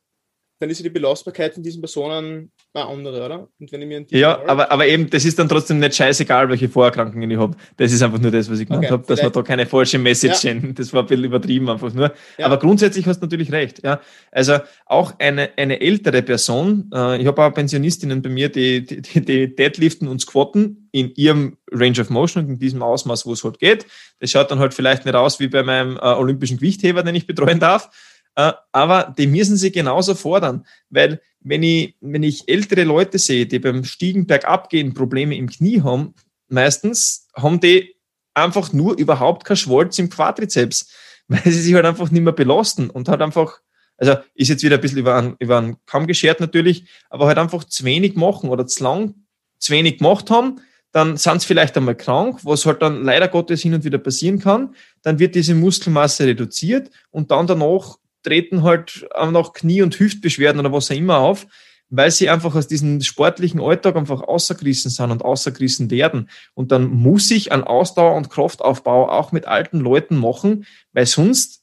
dann 0.62 0.70
ist 0.70 0.78
ja 0.78 0.84
die 0.84 0.92
Belastbarkeit 0.92 1.56
von 1.56 1.64
diesen 1.64 1.82
Personen 1.82 2.52
eine 2.72 2.86
andere, 2.86 3.26
oder? 3.26 3.48
Und 3.60 3.72
wenn 3.72 3.82
ich 3.82 3.88
mir 3.88 4.06
ja, 4.12 4.40
aber, 4.46 4.72
aber 4.72 4.86
eben, 4.86 5.10
das 5.10 5.26
ist 5.26 5.40
dann 5.40 5.50
trotzdem 5.50 5.80
nicht 5.80 5.96
scheißegal, 5.96 6.50
welche 6.50 6.70
Vorerkrankungen 6.70 7.32
ich 7.32 7.38
habe. 7.40 7.58
Das 7.78 7.92
ist 7.92 8.04
einfach 8.04 8.20
nur 8.20 8.30
das, 8.30 8.50
was 8.50 8.60
ich 8.60 8.68
gemeint 8.68 8.86
okay, 8.86 8.94
habe, 8.94 9.04
dass 9.08 9.24
wir 9.24 9.32
da 9.32 9.42
keine 9.42 9.66
falsche 9.66 9.98
Message 9.98 10.34
ja. 10.34 10.40
senden. 10.40 10.76
Das 10.76 10.94
war 10.94 11.02
ein 11.02 11.08
bisschen 11.08 11.24
übertrieben 11.24 11.68
einfach 11.68 11.92
nur. 11.96 12.14
Ja. 12.38 12.46
Aber 12.46 12.60
grundsätzlich 12.60 13.08
hast 13.08 13.22
du 13.22 13.26
natürlich 13.26 13.52
recht. 13.52 13.84
Ja. 13.84 14.02
Also 14.32 14.60
auch 14.86 15.16
eine, 15.18 15.50
eine 15.58 15.82
ältere 15.82 16.22
Person, 16.22 16.92
äh, 16.94 17.20
ich 17.20 17.26
habe 17.26 17.44
auch 17.44 17.52
Pensionistinnen 17.52 18.22
bei 18.22 18.30
mir, 18.30 18.50
die, 18.50 18.86
die, 18.86 19.02
die 19.02 19.56
deadliften 19.56 20.08
und 20.08 20.22
squatten 20.22 20.90
in 20.92 21.12
ihrem 21.16 21.58
Range 21.72 22.00
of 22.00 22.12
Motion 22.12 22.44
und 22.44 22.50
in 22.52 22.60
diesem 22.60 22.84
Ausmaß, 22.84 23.26
wo 23.26 23.34
es 23.34 23.44
halt 23.44 23.58
geht. 23.58 23.88
Das 24.20 24.30
schaut 24.30 24.52
dann 24.52 24.60
halt 24.60 24.76
vielleicht 24.76 25.06
nicht 25.06 25.16
aus 25.16 25.40
wie 25.40 25.48
bei 25.48 25.64
meinem 25.64 25.98
äh, 25.98 26.02
olympischen 26.02 26.58
Gewichtheber, 26.58 27.02
den 27.02 27.16
ich 27.16 27.26
betreuen 27.26 27.60
darf. 27.60 27.90
Äh, 28.36 28.54
aber 28.72 29.14
die 29.18 29.28
müssen 29.28 29.58
sie 29.58 29.72
genauso 29.72 30.16
fordern, 30.16 30.66
weil 30.90 31.22
wenn 31.42 31.64
ich, 31.64 31.96
wenn 32.02 32.24
ich 32.24 32.48
ältere 32.48 32.84
Leute 32.84 33.18
sehe, 33.18 33.46
die 33.46 33.60
beim 33.60 33.84
Stiegen 33.84 34.28
bergab 34.28 34.70
gehen 34.70 34.94
Probleme 34.94 35.36
im 35.36 35.50
Knie 35.50 35.82
haben, 35.82 36.14
meistens 36.48 37.28
haben 37.36 37.60
die 37.60 37.96
einfach 38.34 38.72
nur 38.74 38.98
überhaupt 38.98 39.46
kein 39.46 39.58
Schwolz 39.58 40.00
im 40.00 40.10
Quadrizeps, 40.10 40.92
weil 41.28 41.44
sie 41.44 41.62
sich 41.62 41.74
halt 41.74 41.86
einfach 41.86 42.12
nicht 42.12 42.24
mehr 42.24 42.34
belasten 42.34 42.90
und 42.90 43.10
halt 43.10 43.22
einfach, 43.22 43.60
also 43.98 44.16
ist 44.36 44.50
jetzt 44.50 44.64
wieder 44.64 44.76
ein 44.76 44.82
bisschen 44.82 45.00
über 45.00 45.16
einen, 45.16 45.36
über 45.40 45.58
einen 45.58 45.78
Kamm 45.86 46.08
geschert 46.08 46.40
natürlich, 46.40 46.86
aber 47.10 47.28
halt 47.28 47.38
einfach 47.38 47.64
zu 47.64 47.84
wenig 47.84 48.16
machen 48.16 48.50
oder 48.50 48.68
zu 48.68 48.84
lang 48.84 49.16
zu 49.62 49.74
wenig 49.74 50.00
gemacht 50.00 50.30
haben, 50.30 50.60
dann 50.92 51.16
sind 51.16 51.42
sie 51.42 51.48
vielleicht 51.48 51.78
einmal 51.78 51.96
krank, 51.96 52.40
was 52.44 52.66
halt 52.66 52.82
dann 52.82 53.04
leider 53.04 53.28
Gottes 53.30 53.62
hin 53.62 53.74
und 53.74 53.86
wieder 53.86 53.98
passieren 53.98 54.40
kann. 54.40 54.76
Dann 55.04 55.20
wird 55.20 55.36
diese 55.36 55.56
Muskelmasse 55.56 56.26
reduziert 56.26 56.90
und 57.12 57.32
dann 57.32 57.48
danach 57.48 57.98
treten 58.24 58.64
halt 58.64 59.08
auch 59.14 59.32
noch 59.32 59.54
Knie- 59.54 59.82
und 59.82 60.00
Hüftbeschwerden 60.00 60.60
oder 60.60 60.72
was 60.72 60.92
auch 60.92 60.96
immer 60.96 61.18
auf, 61.18 61.48
weil 61.90 62.10
sie 62.10 62.30
einfach 62.30 62.56
aus 62.56 62.68
diesem 62.68 63.02
sportlichen 63.02 63.60
Alltag 63.60 63.96
einfach 63.96 64.22
außergerissen 64.22 64.90
sind 64.90 65.12
und 65.12 65.24
außergerissen 65.24 65.92
werden. 65.92 66.30
Und 66.54 66.72
dann 66.72 66.90
muss 66.90 67.30
ich 67.32 67.52
einen 67.52 67.66
Ausdauer- 67.66 68.16
und 68.16 68.30
Kraftaufbau 68.30 69.10
auch 69.10 69.32
mit 69.32 69.46
alten 69.46 69.80
Leuten 69.80 70.18
machen, 70.18 70.66
weil 70.94 71.06
sonst 71.06 71.62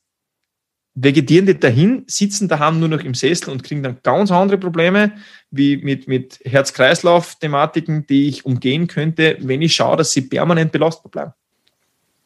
vegetieren 1.02 1.46
die 1.46 1.58
dahin, 1.58 2.04
sitzen 2.08 2.48
daheim 2.48 2.80
nur 2.80 2.88
noch 2.88 3.02
im 3.04 3.14
Sessel 3.14 3.50
und 3.50 3.62
kriegen 3.62 3.82
dann 3.82 3.98
ganz 4.02 4.30
andere 4.30 4.58
Probleme, 4.58 5.12
wie 5.50 5.76
mit, 5.76 6.08
mit 6.08 6.40
Herz-Kreislauf-Thematiken, 6.44 8.06
die 8.06 8.28
ich 8.28 8.44
umgehen 8.44 8.86
könnte, 8.86 9.36
wenn 9.40 9.62
ich 9.62 9.74
schaue, 9.74 9.96
dass 9.96 10.12
sie 10.12 10.22
permanent 10.22 10.72
belastbar 10.72 11.10
bleiben. 11.10 11.32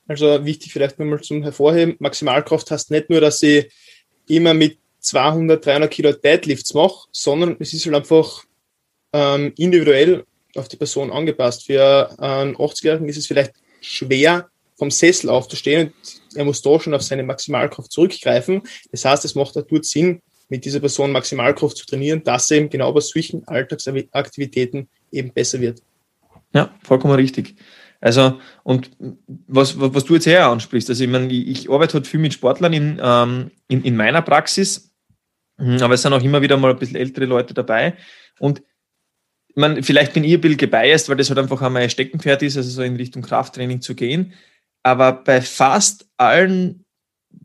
Also 0.08 0.44
wichtig 0.44 0.72
vielleicht 0.72 0.98
nochmal 0.98 1.20
zum 1.20 1.42
Hervorheben, 1.42 1.96
Maximalkraft 1.98 2.70
heißt 2.70 2.90
nicht 2.90 3.10
nur, 3.10 3.20
dass 3.20 3.38
sie 3.38 3.68
immer 4.28 4.54
mit 4.54 4.78
200, 5.00 5.64
300 5.64 5.90
Kilo 5.90 6.12
Deadlifts 6.12 6.74
mache, 6.74 7.08
sondern 7.12 7.56
es 7.58 7.72
ist 7.72 7.84
halt 7.86 7.96
einfach 7.96 8.44
ähm, 9.12 9.52
individuell 9.56 10.24
auf 10.54 10.68
die 10.68 10.76
Person 10.76 11.10
angepasst. 11.10 11.66
Für 11.66 12.14
einen 12.18 12.56
80-Jährigen 12.56 13.08
ist 13.08 13.16
es 13.16 13.26
vielleicht 13.26 13.52
schwer, 13.80 14.48
vom 14.76 14.90
Sessel 14.90 15.28
aufzustehen 15.30 15.88
und 15.88 16.36
er 16.36 16.44
muss 16.44 16.62
da 16.62 16.78
schon 16.80 16.94
auf 16.94 17.02
seine 17.02 17.22
Maximalkraft 17.22 17.92
zurückgreifen. 17.92 18.62
Das 18.90 19.04
heißt, 19.04 19.24
es 19.24 19.34
macht 19.34 19.54
natürlich 19.54 19.88
Sinn, 19.88 20.20
mit 20.48 20.66
dieser 20.66 20.80
Person 20.80 21.12
Maximalkraft 21.12 21.78
zu 21.78 21.86
trainieren, 21.86 22.22
dass 22.24 22.50
er 22.50 22.58
eben 22.58 22.68
genau 22.68 22.92
bei 22.92 23.00
solchen 23.00 23.46
Alltagsaktivitäten 23.48 24.86
eben 25.10 25.32
besser 25.32 25.60
wird. 25.60 25.82
Ja, 26.52 26.74
vollkommen 26.82 27.14
richtig. 27.14 27.54
Also, 28.02 28.40
und 28.64 28.90
was, 29.46 29.78
was 29.78 30.04
du 30.04 30.14
jetzt 30.14 30.26
her 30.26 30.48
ansprichst, 30.48 30.90
also 30.90 31.04
ich 31.04 31.08
meine, 31.08 31.32
ich, 31.32 31.70
arbeite 31.70 31.94
halt 31.94 32.08
viel 32.08 32.18
mit 32.18 32.34
Sportlern 32.34 32.72
in, 32.72 33.00
ähm, 33.00 33.52
in, 33.68 33.84
in 33.84 33.94
meiner 33.94 34.22
Praxis, 34.22 34.92
hm, 35.56 35.80
aber 35.80 35.94
es 35.94 36.02
sind 36.02 36.12
auch 36.12 36.22
immer 36.22 36.42
wieder 36.42 36.56
mal 36.56 36.72
ein 36.72 36.78
bisschen 36.78 36.96
ältere 36.96 37.26
Leute 37.26 37.54
dabei. 37.54 37.96
Und 38.40 38.60
ich 39.46 39.54
meine, 39.54 39.84
vielleicht 39.84 40.14
bin 40.14 40.24
ich 40.24 40.34
ein 40.34 40.40
bisschen 40.40 40.56
gebiased, 40.56 41.08
weil 41.08 41.16
das 41.16 41.28
halt 41.28 41.38
einfach 41.38 41.62
auch 41.62 41.70
mein 41.70 41.88
Steckenpferd 41.88 42.42
ist, 42.42 42.56
also 42.56 42.68
so 42.70 42.82
in 42.82 42.96
Richtung 42.96 43.22
Krafttraining 43.22 43.80
zu 43.80 43.94
gehen. 43.94 44.32
Aber 44.82 45.12
bei 45.12 45.40
fast 45.40 46.08
allen 46.16 46.84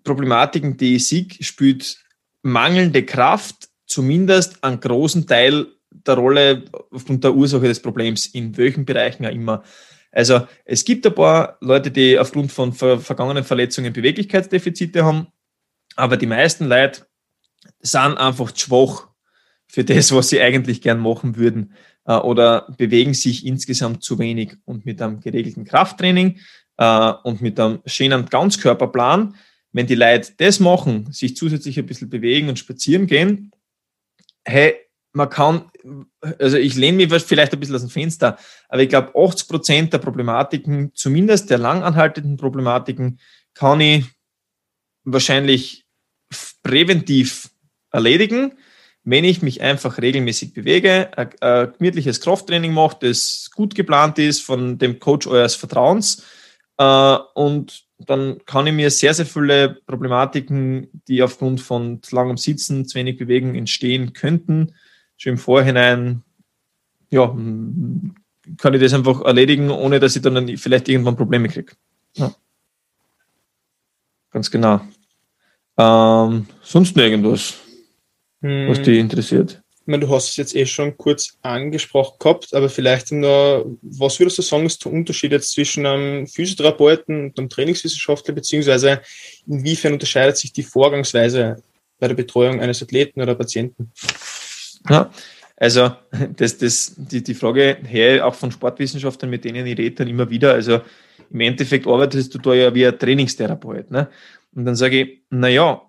Problematiken, 0.03 0.75
die 0.75 0.95
ich 0.95 1.07
sehe, 1.07 1.27
spielt 1.39 2.03
mangelnde 2.41 3.05
Kraft 3.05 3.69
zumindest 3.85 4.63
einen 4.63 4.79
großen 4.79 5.27
Teil 5.27 5.67
der 5.91 6.15
Rolle 6.15 6.65
aufgrund 6.89 7.23
der 7.23 7.35
Ursache 7.35 7.67
des 7.67 7.79
Problems, 7.79 8.25
in 8.25 8.57
welchen 8.57 8.85
Bereichen 8.85 9.23
ja 9.23 9.29
immer. 9.29 9.63
Also 10.11 10.47
es 10.65 10.85
gibt 10.85 11.05
ein 11.05 11.15
paar 11.15 11.57
Leute, 11.61 11.91
die 11.91 12.17
aufgrund 12.17 12.51
von 12.51 12.73
ver 12.73 12.99
vergangenen 12.99 13.43
Verletzungen 13.43 13.93
Beweglichkeitsdefizite 13.93 15.03
haben, 15.03 15.27
aber 15.95 16.17
die 16.17 16.27
meisten 16.27 16.65
Leute 16.65 17.07
sind 17.79 18.17
einfach 18.17 18.55
schwach 18.55 19.07
für 19.67 19.83
das, 19.83 20.13
was 20.13 20.29
sie 20.29 20.41
eigentlich 20.41 20.81
gern 20.81 20.99
machen 20.99 21.35
würden 21.35 21.73
äh, 22.05 22.13
oder 22.13 22.67
bewegen 22.77 23.13
sich 23.13 23.45
insgesamt 23.45 24.03
zu 24.03 24.17
wenig. 24.19 24.55
Und 24.65 24.85
mit 24.85 25.01
einem 25.01 25.19
geregelten 25.19 25.65
Krafttraining 25.65 26.39
äh, 26.77 27.13
und 27.23 27.41
mit 27.41 27.59
einem 27.59 27.81
schönen 27.85 28.25
Ganzkörperplan, 28.25 29.35
wenn 29.73 29.87
die 29.87 29.95
Leute 29.95 30.33
das 30.37 30.59
machen, 30.59 31.11
sich 31.11 31.35
zusätzlich 31.35 31.77
ein 31.77 31.85
bisschen 31.85 32.09
bewegen 32.09 32.49
und 32.49 32.59
spazieren 32.59 33.07
gehen, 33.07 33.51
hey, 34.45 34.75
man 35.17 35.29
kann, 35.29 35.69
also 36.39 36.57
ich 36.57 36.75
lehne 36.75 36.97
mich 36.97 37.23
vielleicht 37.23 37.51
ein 37.51 37.59
bisschen 37.59 37.75
aus 37.75 37.81
dem 37.81 37.89
Fenster, 37.89 38.37
aber 38.69 38.83
ich 38.83 38.89
glaube, 38.89 39.11
80 39.15 39.47
Prozent 39.47 39.93
der 39.93 39.97
Problematiken, 39.97 40.91
zumindest 40.93 41.49
der 41.49 41.57
langanhaltenden 41.57 42.37
Problematiken, 42.37 43.19
kann 43.53 43.81
ich 43.81 44.05
wahrscheinlich 45.03 45.85
präventiv 46.63 47.49
erledigen, 47.91 48.53
wenn 49.03 49.23
ich 49.23 49.41
mich 49.41 49.61
einfach 49.61 49.97
regelmäßig 49.97 50.53
bewege, 50.53 51.09
ein, 51.17 51.29
ein 51.41 51.73
gemütliches 51.77 52.21
Krafttraining 52.21 52.73
mache, 52.73 52.97
das 53.01 53.49
gut 53.55 53.73
geplant 53.73 54.19
ist 54.19 54.41
von 54.41 54.77
dem 54.77 54.99
Coach 54.99 55.25
eures 55.25 55.55
Vertrauens 55.55 56.23
äh, 56.77 57.17
und 57.33 57.85
dann 57.99 58.45
kann 58.45 58.67
ich 58.67 58.73
mir 58.73 58.91
sehr, 58.91 59.15
sehr 59.15 59.25
viele 59.25 59.79
Problematiken, 59.87 61.01
die 61.07 61.23
aufgrund 61.23 61.61
von 61.61 62.01
langem 62.11 62.37
Sitzen, 62.37 62.85
zu 62.85 62.99
wenig 62.99 63.17
Bewegung 63.17 63.55
entstehen 63.55 64.13
könnten, 64.13 64.75
schon 65.17 65.33
im 65.33 65.37
Vorhinein, 65.37 66.23
ja, 67.09 67.27
kann 68.57 68.73
ich 68.73 68.81
das 68.81 68.93
einfach 68.93 69.21
erledigen, 69.21 69.69
ohne 69.69 69.99
dass 69.99 70.15
ich 70.15 70.21
dann 70.21 70.57
vielleicht 70.57 70.87
irgendwann 70.87 71.17
Probleme 71.17 71.49
kriege. 71.49 71.73
Ja. 72.15 72.33
Ganz 74.31 74.51
genau. 74.51 74.81
Ähm, 75.77 76.47
sonst 76.61 76.95
noch 76.95 77.03
irgendwas, 77.03 77.55
hm. 78.41 78.69
was 78.69 78.81
dich 78.81 78.97
interessiert? 78.97 79.61
Ich 79.81 79.89
meine, 79.89 80.05
du 80.05 80.13
hast 80.13 80.29
es 80.29 80.35
jetzt 80.35 80.55
eh 80.55 80.65
schon 80.65 80.97
kurz 80.97 81.37
angesprochen 81.41 82.17
gehabt, 82.19 82.53
aber 82.53 82.67
vielleicht 82.67 83.13
noch, 83.13 83.65
was 83.81 84.19
würdest 84.19 84.37
du 84.37 84.41
sagen, 84.41 84.65
ist 84.65 84.83
der 84.83 84.91
Unterschied 84.91 85.31
jetzt 85.31 85.53
zwischen 85.53 85.85
einem 85.85 86.27
Physiotherapeuten 86.27 87.27
und 87.27 87.39
einem 87.39 87.47
Trainingswissenschaftler, 87.47 88.33
beziehungsweise 88.33 89.01
inwiefern 89.45 89.93
unterscheidet 89.93 90.35
sich 90.35 90.51
die 90.51 90.63
Vorgangsweise 90.63 91.63
bei 91.99 92.09
der 92.09 92.15
Betreuung 92.15 92.59
eines 92.59 92.83
Athleten 92.83 93.21
oder 93.21 93.35
Patienten? 93.35 93.93
Ja, 94.89 95.11
also 95.55 95.91
das, 96.37 96.57
das, 96.57 96.93
die, 96.97 97.23
die 97.23 97.33
Frage 97.33 97.77
her 97.85 98.25
auch 98.25 98.35
von 98.35 98.51
Sportwissenschaftlern, 98.51 99.29
mit 99.29 99.43
denen 99.43 99.65
ich 99.65 99.77
rede, 99.77 99.95
dann 99.95 100.07
immer 100.07 100.29
wieder. 100.29 100.53
Also 100.53 100.81
im 101.29 101.39
Endeffekt 101.41 101.87
arbeitest 101.87 102.33
du 102.33 102.39
da 102.39 102.53
ja 102.53 102.73
wie 102.73 102.85
ein 102.85 102.97
Trainingstherapeut. 102.97 103.91
Ne? 103.91 104.07
Und 104.55 104.65
dann 104.65 104.75
sage 104.75 105.01
ich, 105.01 105.21
naja, 105.29 105.81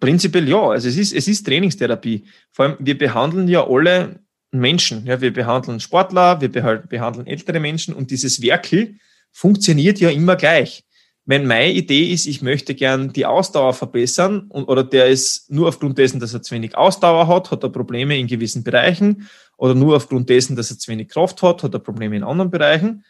prinzipiell 0.00 0.48
ja, 0.48 0.70
also 0.70 0.88
es 0.88 0.96
ist, 0.96 1.12
es 1.12 1.28
ist 1.28 1.44
Trainingstherapie. 1.44 2.24
Vor 2.50 2.64
allem, 2.64 2.76
wir 2.80 2.96
behandeln 2.96 3.48
ja 3.48 3.66
alle 3.66 4.20
Menschen. 4.50 5.06
Ja, 5.06 5.20
wir 5.20 5.32
behandeln 5.32 5.80
Sportler, 5.80 6.40
wir 6.40 6.50
behandeln 6.50 7.26
ältere 7.26 7.60
Menschen 7.60 7.94
und 7.94 8.10
dieses 8.10 8.40
Werkel 8.40 8.96
funktioniert 9.32 9.98
ja 10.00 10.10
immer 10.10 10.36
gleich. 10.36 10.84
Wenn 11.26 11.46
meine 11.46 11.72
Idee 11.72 12.12
ist, 12.12 12.26
ich 12.26 12.42
möchte 12.42 12.74
gern 12.74 13.12
die 13.12 13.24
Ausdauer 13.24 13.72
verbessern 13.72 14.46
und, 14.50 14.64
oder 14.64 14.84
der 14.84 15.06
ist 15.08 15.50
nur 15.50 15.68
aufgrund 15.68 15.96
dessen, 15.96 16.20
dass 16.20 16.34
er 16.34 16.42
zu 16.42 16.54
wenig 16.54 16.76
Ausdauer 16.76 17.28
hat, 17.28 17.50
hat 17.50 17.62
er 17.62 17.70
Probleme 17.70 18.18
in 18.18 18.26
gewissen 18.26 18.62
Bereichen 18.62 19.28
oder 19.56 19.74
nur 19.74 19.96
aufgrund 19.96 20.28
dessen, 20.28 20.54
dass 20.54 20.70
er 20.70 20.78
zu 20.78 20.90
wenig 20.90 21.08
Kraft 21.08 21.42
hat, 21.42 21.62
hat 21.62 21.72
er 21.72 21.80
Probleme 21.80 22.16
in 22.16 22.24
anderen 22.24 22.50
Bereichen, 22.50 23.04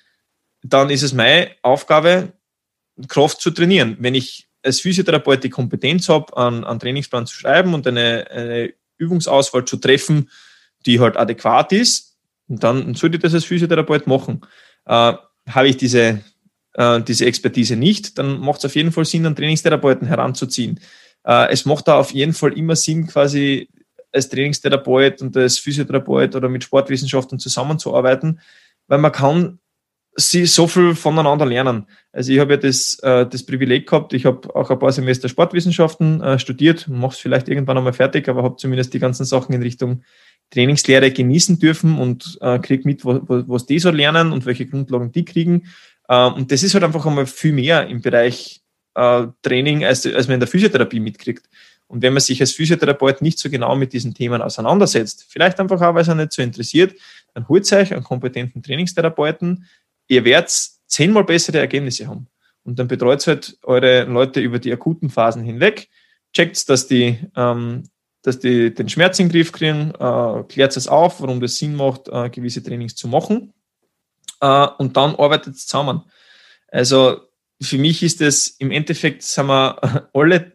dann 0.63 0.91
ist 0.91 1.03
es 1.03 1.13
meine 1.13 1.51
Aufgabe, 1.63 2.33
Kraft 3.09 3.41
zu 3.41 3.51
trainieren. 3.51 3.97
Wenn 3.99 4.15
ich 4.15 4.49
als 4.63 4.81
Physiotherapeut 4.81 5.43
die 5.43 5.51
Kompetenz 5.51 6.09
habe, 6.09 6.37
einen, 6.37 6.65
einen 6.65 6.79
Trainingsplan 6.79 7.27
zu 7.27 7.35
schreiben 7.35 7.75
und 7.75 7.87
eine, 7.87 8.31
eine 8.31 8.75
Übungsauswahl 8.97 9.65
zu 9.65 9.77
treffen, 9.77 10.31
die 10.87 11.01
halt 11.01 11.17
adäquat 11.17 11.73
ist, 11.73 12.17
dann 12.47 12.95
sollte 12.95 13.17
ich 13.17 13.23
das 13.23 13.35
als 13.35 13.45
Physiotherapeut 13.45 14.07
machen. 14.07 14.43
Äh, 14.87 15.15
habe 15.49 15.69
ich 15.69 15.77
diese, 15.77 16.21
äh, 16.75 17.01
diese 17.03 17.27
Expertise 17.27 17.77
nicht, 17.77 18.19
dann 18.19 18.41
macht 18.41 18.59
es 18.59 18.67
auf 18.67 18.77
jeden 18.77 18.93
Fall 18.93 19.05
Sinn, 19.05 19.27
einen 19.27 19.37
Trainingstherapeuten 19.37 20.07
heranzuziehen. 20.07 20.81
Äh, 21.25 21.51
es 21.51 21.65
macht 21.65 21.89
da 21.89 21.99
auf 21.99 22.13
jeden 22.13 22.33
Fall 22.33 22.53
immer 22.57 22.77
Sinn, 22.77 23.07
quasi 23.07 23.69
als 24.13 24.29
Trainingstherapeut 24.29 25.23
und 25.23 25.37
als 25.37 25.59
Physiotherapeut 25.59 26.37
oder 26.37 26.49
mit 26.49 26.65
Sportwissenschaftlern 26.65 27.39
zusammenzuarbeiten, 27.39 28.41
weil 28.87 28.99
man 28.99 29.13
kann 29.13 29.59
sie 30.17 30.47
so 30.47 30.69
viel 30.69 30.95
voneinander 30.95 31.45
lernen. 31.45 31.87
Also 32.13 32.33
ich 32.33 32.39
habe 32.39 32.55
ja 32.55 32.57
das, 32.57 32.99
äh, 33.03 33.27
das 33.27 33.45
Privileg 33.45 33.89
gehabt, 33.89 34.13
ich 34.13 34.27
habe 34.27 34.55
auch 34.55 34.71
ein 34.71 34.79
paar 34.79 34.93
Semester 34.93 35.29
Sportwissenschaften 35.29 36.21
äh, 36.21 36.39
studiert, 36.39 36.87
mache 36.89 37.15
es 37.15 37.19
vielleicht 37.19 37.49
irgendwann 37.49 37.79
einmal 37.79 37.93
fertig, 37.93 38.29
aber 38.29 38.43
habe 38.43 38.57
zumindest 38.57 38.95
die 38.95 39.01
ganzen 39.01 39.25
Sachen 39.25 39.55
in 39.55 39.63
Richtung 39.63 40.03
Trainingslehre 40.51 41.11
genießen 41.11 41.59
dürfen 41.59 41.99
und 41.99 42.39
äh, 42.41 42.59
kriege 42.61 42.85
mit, 42.87 43.05
wo, 43.05 43.21
was 43.27 43.67
die 43.67 43.79
so 43.79 43.91
lernen 43.91 44.31
und 44.31 44.47
welche 44.47 44.67
Grundlagen 44.67 45.11
die 45.11 45.25
kriegen. 45.25 45.67
Äh, 46.09 46.27
und 46.27 46.51
das 46.51 46.63
ist 46.63 46.75
halt 46.75 46.85
einfach 46.85 47.07
einmal 47.07 47.27
viel 47.27 47.53
mehr 47.53 47.87
im 47.87 48.01
Bereich 48.01 48.63
äh, 48.95 49.27
Training, 49.43 49.85
als, 49.85 50.07
als 50.07 50.27
man 50.27 50.35
in 50.35 50.41
der 50.41 50.49
Physiotherapie 50.49 51.01
mitkriegt. 51.01 51.49
Und 51.87 52.03
wenn 52.03 52.13
man 52.13 52.21
sich 52.21 52.41
als 52.41 52.53
Physiotherapeut 52.53 53.23
nicht 53.23 53.39
so 53.39 53.51
genau 53.51 53.77
mit 53.77 53.93
diesen 53.93 54.15
Themen 54.15 54.43
auseinandersetzt, 54.43 55.27
vielleicht 55.29 55.61
einfach 55.61 55.81
auch, 55.81 55.95
weil 55.95 56.03
es 56.03 56.09
nicht 56.09 56.33
so 56.33 56.43
interessiert, 56.43 56.95
dann 57.35 57.49
holt 57.49 57.71
euch 57.73 57.93
einen 57.93 58.05
kompetenten 58.05 58.63
Trainingstherapeuten, 58.63 59.67
ihr 60.09 60.25
werdet 60.25 60.51
zehnmal 60.87 61.25
bessere 61.25 61.59
Ergebnisse 61.59 62.07
haben. 62.07 62.27
Und 62.63 62.79
dann 62.79 62.89
betreut 62.89 63.27
halt 63.27 63.59
eure 63.63 64.05
Leute 64.05 64.41
über 64.41 64.59
die 64.59 64.73
akuten 64.73 65.11
Phasen 65.11 65.45
hinweg, 65.45 65.89
checkt, 66.33 66.69
dass 66.69 66.87
die, 66.87 67.19
ähm, 67.37 67.85
dass 68.23 68.39
die 68.39 68.73
den 68.73 68.89
Schmerz 68.89 69.19
in 69.19 69.29
den 69.29 69.33
Griff 69.33 69.53
kriegen, 69.53 69.91
äh, 69.91 70.43
klärt 70.49 70.77
es 70.77 70.89
auf, 70.89 71.21
warum 71.21 71.41
das 71.41 71.57
Sinn 71.57 71.77
macht, 71.77 72.09
äh, 72.09 72.31
gewisse 72.31 72.63
Trainings 72.63 72.95
zu 72.95 73.07
machen. 73.07 73.53
Äh, 74.45 74.69
und 74.79 74.97
dann 74.99 75.15
arbeitet 75.17 75.55
es 75.55 75.67
zusammen. 75.67 76.03
Also 76.69 77.21
für 77.63 77.79
mich 77.79 78.03
ist 78.03 78.21
es 78.21 78.49
im 78.49 78.71
Endeffekt, 78.71 79.23
sagen 79.23 79.49
wir, 79.49 80.11
alle 80.13 80.53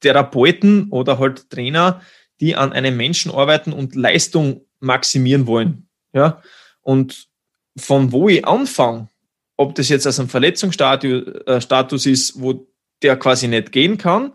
Therapeuten 0.00 0.90
oder 0.90 1.18
halt 1.18 1.48
Trainer, 1.48 2.02
die 2.40 2.54
an 2.54 2.72
einem 2.72 2.96
Menschen 2.96 3.32
arbeiten 3.32 3.72
und 3.72 3.94
Leistung 3.94 4.66
maximieren 4.80 5.46
wollen. 5.46 5.88
Ja, 6.12 6.42
und 6.82 7.28
von 7.76 8.12
wo 8.12 8.28
ich 8.28 8.44
anfange, 8.46 9.08
ob 9.56 9.74
das 9.74 9.88
jetzt 9.88 10.06
aus 10.06 10.18
einem 10.18 10.28
Verletzungsstatus 10.28 12.06
äh, 12.06 12.10
ist, 12.10 12.40
wo 12.40 12.66
der 13.02 13.16
quasi 13.16 13.46
nicht 13.48 13.72
gehen 13.72 13.96
kann, 13.96 14.32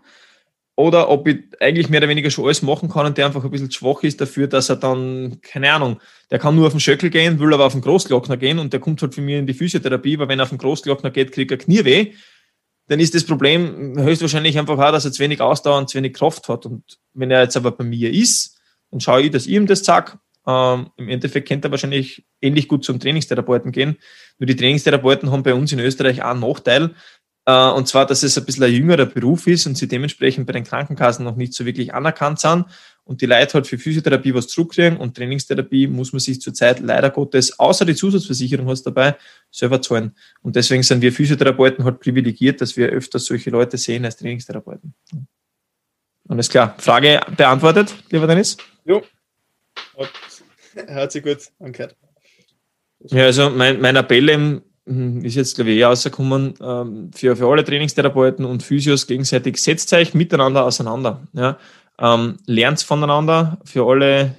oder 0.76 1.08
ob 1.08 1.26
ich 1.26 1.38
eigentlich 1.58 1.88
mehr 1.88 2.00
oder 2.00 2.08
weniger 2.08 2.30
schon 2.30 2.44
alles 2.44 2.62
machen 2.62 2.90
kann 2.90 3.06
und 3.06 3.16
der 3.16 3.26
einfach 3.26 3.42
ein 3.42 3.50
bisschen 3.50 3.70
schwach 3.70 4.02
ist 4.02 4.20
dafür, 4.20 4.46
dass 4.46 4.68
er 4.68 4.76
dann, 4.76 5.40
keine 5.40 5.72
Ahnung, 5.72 6.00
der 6.30 6.38
kann 6.38 6.54
nur 6.54 6.66
auf 6.66 6.74
den 6.74 6.80
Schöckel 6.80 7.08
gehen, 7.08 7.40
will 7.40 7.52
aber 7.54 7.64
auf 7.64 7.72
den 7.72 7.80
Großglockner 7.80 8.36
gehen 8.36 8.58
und 8.58 8.72
der 8.72 8.80
kommt 8.80 9.00
halt 9.00 9.14
für 9.14 9.22
mich 9.22 9.36
in 9.36 9.46
die 9.46 9.54
Physiotherapie, 9.54 10.18
weil 10.18 10.28
wenn 10.28 10.38
er 10.38 10.44
auf 10.44 10.50
den 10.50 10.58
Großglockner 10.58 11.10
geht, 11.10 11.32
kriegt 11.32 11.50
er 11.50 11.56
Knieweh, 11.56 12.12
dann 12.88 13.00
ist 13.00 13.14
das 13.14 13.24
Problem 13.24 13.94
höchstwahrscheinlich 13.98 14.58
einfach 14.58 14.78
auch, 14.78 14.92
dass 14.92 15.06
er 15.06 15.12
zu 15.12 15.22
wenig 15.22 15.40
Ausdauer 15.40 15.78
und 15.78 15.88
zu 15.88 15.96
wenig 15.96 16.12
Kraft 16.12 16.48
hat. 16.48 16.66
Und 16.66 16.84
wenn 17.14 17.30
er 17.30 17.42
jetzt 17.42 17.56
aber 17.56 17.72
bei 17.72 17.82
mir 17.82 18.12
ist, 18.12 18.60
dann 18.90 19.00
schaue 19.00 19.22
ich, 19.22 19.30
dass 19.30 19.46
ich 19.46 19.52
ihm 19.52 19.66
das 19.66 19.84
sage, 19.84 20.18
ähm, 20.46 20.90
Im 20.96 21.08
Endeffekt 21.08 21.48
könnte 21.48 21.68
er 21.68 21.70
wahrscheinlich 21.72 22.24
ähnlich 22.40 22.68
gut 22.68 22.84
zum 22.84 23.00
Trainingstherapeuten 23.00 23.72
gehen. 23.72 23.96
Nur 24.38 24.46
die 24.46 24.54
Trainingstherapeuten 24.54 25.32
haben 25.32 25.42
bei 25.42 25.54
uns 25.54 25.72
in 25.72 25.80
Österreich 25.80 26.22
auch 26.22 26.30
einen 26.30 26.40
Nachteil. 26.40 26.94
Äh, 27.46 27.70
und 27.70 27.88
zwar, 27.88 28.06
dass 28.06 28.22
es 28.22 28.36
ein 28.36 28.44
bisschen 28.44 28.64
ein 28.64 28.72
jüngerer 28.72 29.06
Beruf 29.06 29.46
ist 29.46 29.66
und 29.66 29.78
sie 29.78 29.88
dementsprechend 29.88 30.46
bei 30.46 30.52
den 30.52 30.64
Krankenkassen 30.64 31.24
noch 31.24 31.36
nicht 31.36 31.54
so 31.54 31.64
wirklich 31.64 31.94
anerkannt 31.94 32.40
sind. 32.40 32.66
Und 33.04 33.20
die 33.22 33.26
Leute 33.26 33.54
halt 33.54 33.68
für 33.68 33.78
Physiotherapie 33.78 34.34
was 34.34 34.48
zurückkriegen 34.48 34.98
und 34.98 35.16
Trainingstherapie 35.16 35.86
muss 35.86 36.12
man 36.12 36.18
sich 36.18 36.40
zurzeit 36.40 36.80
leider 36.80 37.10
Gottes, 37.10 37.56
außer 37.56 37.84
die 37.84 37.94
Zusatzversicherung 37.94 38.68
hast 38.68 38.82
dabei, 38.82 39.14
selber 39.48 39.80
zahlen. 39.80 40.16
Und 40.42 40.56
deswegen 40.56 40.82
sind 40.82 41.02
wir 41.02 41.12
Physiotherapeuten 41.12 41.84
halt 41.84 42.00
privilegiert, 42.00 42.60
dass 42.60 42.76
wir 42.76 42.88
öfter 42.88 43.20
solche 43.20 43.50
Leute 43.50 43.78
sehen 43.78 44.04
als 44.04 44.16
Trainingstherapeuten. 44.16 44.92
Alles 46.28 46.48
klar. 46.48 46.74
Frage 46.78 47.20
beantwortet, 47.36 47.94
lieber 48.10 48.26
Dennis? 48.26 48.56
Jo. 48.84 49.04
Hört 50.88 51.12
sich 51.12 51.22
gut 51.22 51.38
angehört. 51.60 51.94
Ja, 53.04 53.24
also 53.24 53.50
mein, 53.50 53.80
mein 53.80 53.94
Appell 53.94 54.34
hm, 54.34 54.62
ist 54.86 55.34
jetzt, 55.34 55.56
glaube 55.56 55.72
ich, 55.72 55.78
eher 55.78 55.88
rausgekommen, 55.88 56.54
ähm, 56.62 57.10
für, 57.14 57.34
für 57.34 57.48
alle 57.48 57.64
Trainingstherapeuten 57.64 58.44
und 58.44 58.62
Physios 58.62 59.06
gegenseitig, 59.06 59.56
setzt 59.58 59.92
euch 59.92 60.14
miteinander 60.14 60.64
auseinander. 60.64 61.26
Ja? 61.32 61.58
Ähm, 61.98 62.36
lernt 62.46 62.80
voneinander. 62.82 63.58
Für 63.64 63.86
alle 63.88 64.36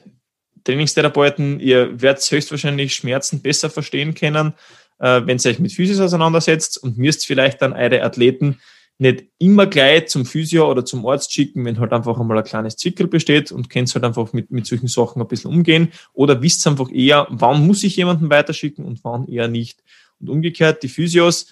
Trainingstherapeuten, 0.63 1.59
ihr 1.59 2.01
werdet 2.01 2.29
höchstwahrscheinlich 2.29 2.95
Schmerzen 2.95 3.41
besser 3.41 3.69
verstehen 3.69 4.15
können, 4.15 4.53
äh, 4.99 5.21
wenn 5.25 5.37
ihr 5.37 5.51
euch 5.51 5.59
mit 5.59 5.73
Physios 5.73 5.99
auseinandersetzt 5.99 6.81
und 6.81 6.97
müsst 6.97 7.25
vielleicht 7.25 7.61
dann 7.61 7.73
eure 7.73 8.03
Athleten 8.03 8.59
nicht 8.99 9.25
immer 9.37 9.67
gleich 9.67 10.07
zum 10.07 10.25
Physio 10.25 10.69
oder 10.71 10.83
zum 10.83 11.05
Arzt 11.05 11.31
schicken, 11.31 11.65
wenn 11.65 11.79
halt 11.79 11.93
einfach 11.93 12.19
einmal 12.19 12.37
ein 12.37 12.43
kleines 12.43 12.77
Zwickel 12.77 13.07
besteht 13.07 13.51
und 13.51 13.69
könnt 13.69 13.93
halt 13.93 14.03
einfach 14.03 14.33
mit, 14.33 14.49
mit 14.49 14.65
solchen 14.65 14.87
Sachen 14.87 15.21
ein 15.21 15.27
bisschen 15.27 15.51
umgehen 15.51 15.89
oder 16.13 16.41
wisst 16.41 16.65
einfach 16.65 16.89
eher, 16.91 17.27
wann 17.29 17.67
muss 17.67 17.83
ich 17.83 17.95
jemanden 17.95 18.29
weiterschicken 18.29 18.85
und 18.85 19.03
wann 19.03 19.27
eher 19.27 19.47
nicht. 19.47 19.83
Und 20.19 20.29
umgekehrt, 20.29 20.83
die 20.83 20.89
Physios, 20.89 21.47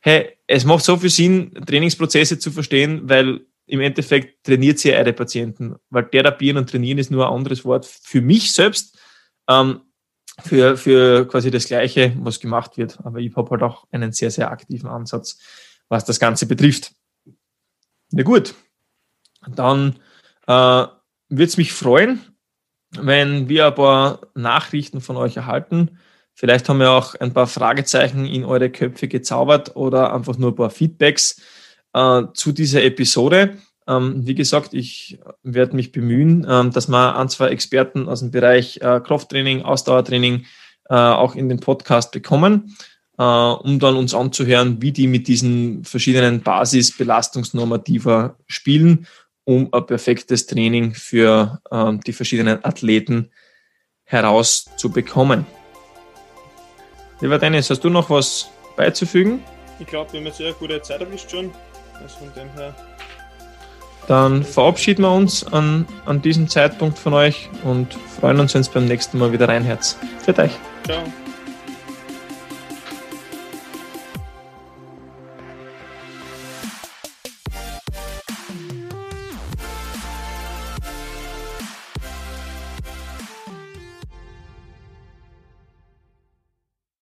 hey, 0.00 0.36
es 0.46 0.64
macht 0.64 0.84
so 0.84 0.96
viel 0.96 1.10
Sinn, 1.10 1.54
Trainingsprozesse 1.66 2.38
zu 2.38 2.50
verstehen, 2.50 3.08
weil 3.08 3.40
im 3.66 3.80
Endeffekt 3.80 4.44
trainiert 4.44 4.78
sie 4.78 4.94
eure 4.94 5.12
Patienten, 5.12 5.76
weil 5.90 6.08
therapieren 6.08 6.58
und 6.58 6.68
trainieren 6.68 6.98
ist 6.98 7.10
nur 7.10 7.26
ein 7.26 7.34
anderes 7.34 7.64
Wort 7.64 7.86
für 7.86 8.20
mich 8.20 8.52
selbst, 8.52 8.98
ähm, 9.48 9.80
für, 10.42 10.76
für 10.76 11.26
quasi 11.26 11.50
das 11.50 11.66
Gleiche, 11.66 12.14
was 12.18 12.40
gemacht 12.40 12.76
wird. 12.76 12.98
Aber 13.04 13.20
ich 13.20 13.34
habe 13.36 13.50
halt 13.50 13.62
auch 13.62 13.86
einen 13.90 14.12
sehr, 14.12 14.30
sehr 14.30 14.50
aktiven 14.50 14.88
Ansatz 14.88 15.38
was 15.88 16.04
das 16.04 16.20
Ganze 16.20 16.46
betrifft. 16.46 16.94
Na 18.10 18.22
gut, 18.22 18.54
dann 19.46 19.96
äh, 20.46 20.52
würde 20.52 21.44
es 21.44 21.56
mich 21.56 21.72
freuen, 21.72 22.20
wenn 22.90 23.48
wir 23.48 23.66
ein 23.66 23.74
paar 23.74 24.20
Nachrichten 24.34 25.00
von 25.00 25.16
euch 25.16 25.36
erhalten. 25.36 25.98
Vielleicht 26.34 26.68
haben 26.68 26.80
wir 26.80 26.90
auch 26.90 27.14
ein 27.14 27.32
paar 27.32 27.46
Fragezeichen 27.46 28.26
in 28.26 28.44
eure 28.44 28.70
Köpfe 28.70 29.08
gezaubert 29.08 29.76
oder 29.76 30.12
einfach 30.12 30.36
nur 30.36 30.50
ein 30.50 30.56
paar 30.56 30.70
Feedbacks 30.70 31.40
äh, 31.92 32.22
zu 32.34 32.52
dieser 32.52 32.82
Episode. 32.82 33.56
Ähm, 33.86 34.26
wie 34.26 34.34
gesagt, 34.34 34.74
ich 34.74 35.18
werde 35.42 35.76
mich 35.76 35.92
bemühen, 35.92 36.46
ähm, 36.48 36.70
dass 36.70 36.88
wir 36.88 37.16
ein, 37.16 37.28
zwei 37.28 37.48
Experten 37.48 38.08
aus 38.08 38.20
dem 38.20 38.30
Bereich 38.30 38.78
äh, 38.78 39.00
Krafttraining, 39.00 39.62
Ausdauertraining 39.62 40.46
äh, 40.88 40.94
auch 40.94 41.34
in 41.34 41.48
den 41.48 41.60
Podcast 41.60 42.12
bekommen 42.12 42.76
äh, 43.18 43.22
um 43.22 43.78
dann 43.78 43.96
uns 43.96 44.14
anzuhören, 44.14 44.80
wie 44.82 44.92
die 44.92 45.06
mit 45.06 45.28
diesen 45.28 45.84
verschiedenen 45.84 46.40
Basisbelastungsnormativer 46.40 48.36
spielen, 48.46 49.06
um 49.44 49.72
ein 49.72 49.86
perfektes 49.86 50.46
Training 50.46 50.94
für 50.94 51.60
äh, 51.70 51.92
die 52.06 52.12
verschiedenen 52.12 52.64
Athleten 52.64 53.30
herauszubekommen. 54.04 55.46
Lieber 57.20 57.38
Dennis, 57.38 57.70
hast 57.70 57.80
du 57.84 57.90
noch 57.90 58.10
was 58.10 58.50
beizufügen? 58.76 59.42
Ich 59.78 59.86
glaube, 59.86 60.12
wir 60.12 60.20
haben 60.20 60.26
jetzt 60.26 60.38
sehr 60.38 60.52
gute 60.52 60.80
Zeit 60.82 61.00
erwischt 61.00 61.30
schon. 61.30 61.50
Also 62.02 62.18
von 62.18 62.32
dem 62.34 62.50
her. 62.52 62.74
Dann 64.06 64.44
verabschieden 64.44 65.02
wir 65.02 65.12
uns 65.12 65.46
an, 65.46 65.86
an 66.04 66.20
diesem 66.20 66.48
Zeitpunkt 66.48 66.98
von 66.98 67.14
euch 67.14 67.48
und 67.62 67.94
freuen 68.20 68.38
uns, 68.40 68.54
wenn 68.54 68.60
es 68.60 68.68
beim 68.68 68.84
nächsten 68.84 69.18
Mal 69.18 69.32
wieder 69.32 69.48
reinherz. 69.48 69.96
Für 70.24 70.36
euch. 70.38 70.52
Ciao. 70.84 71.04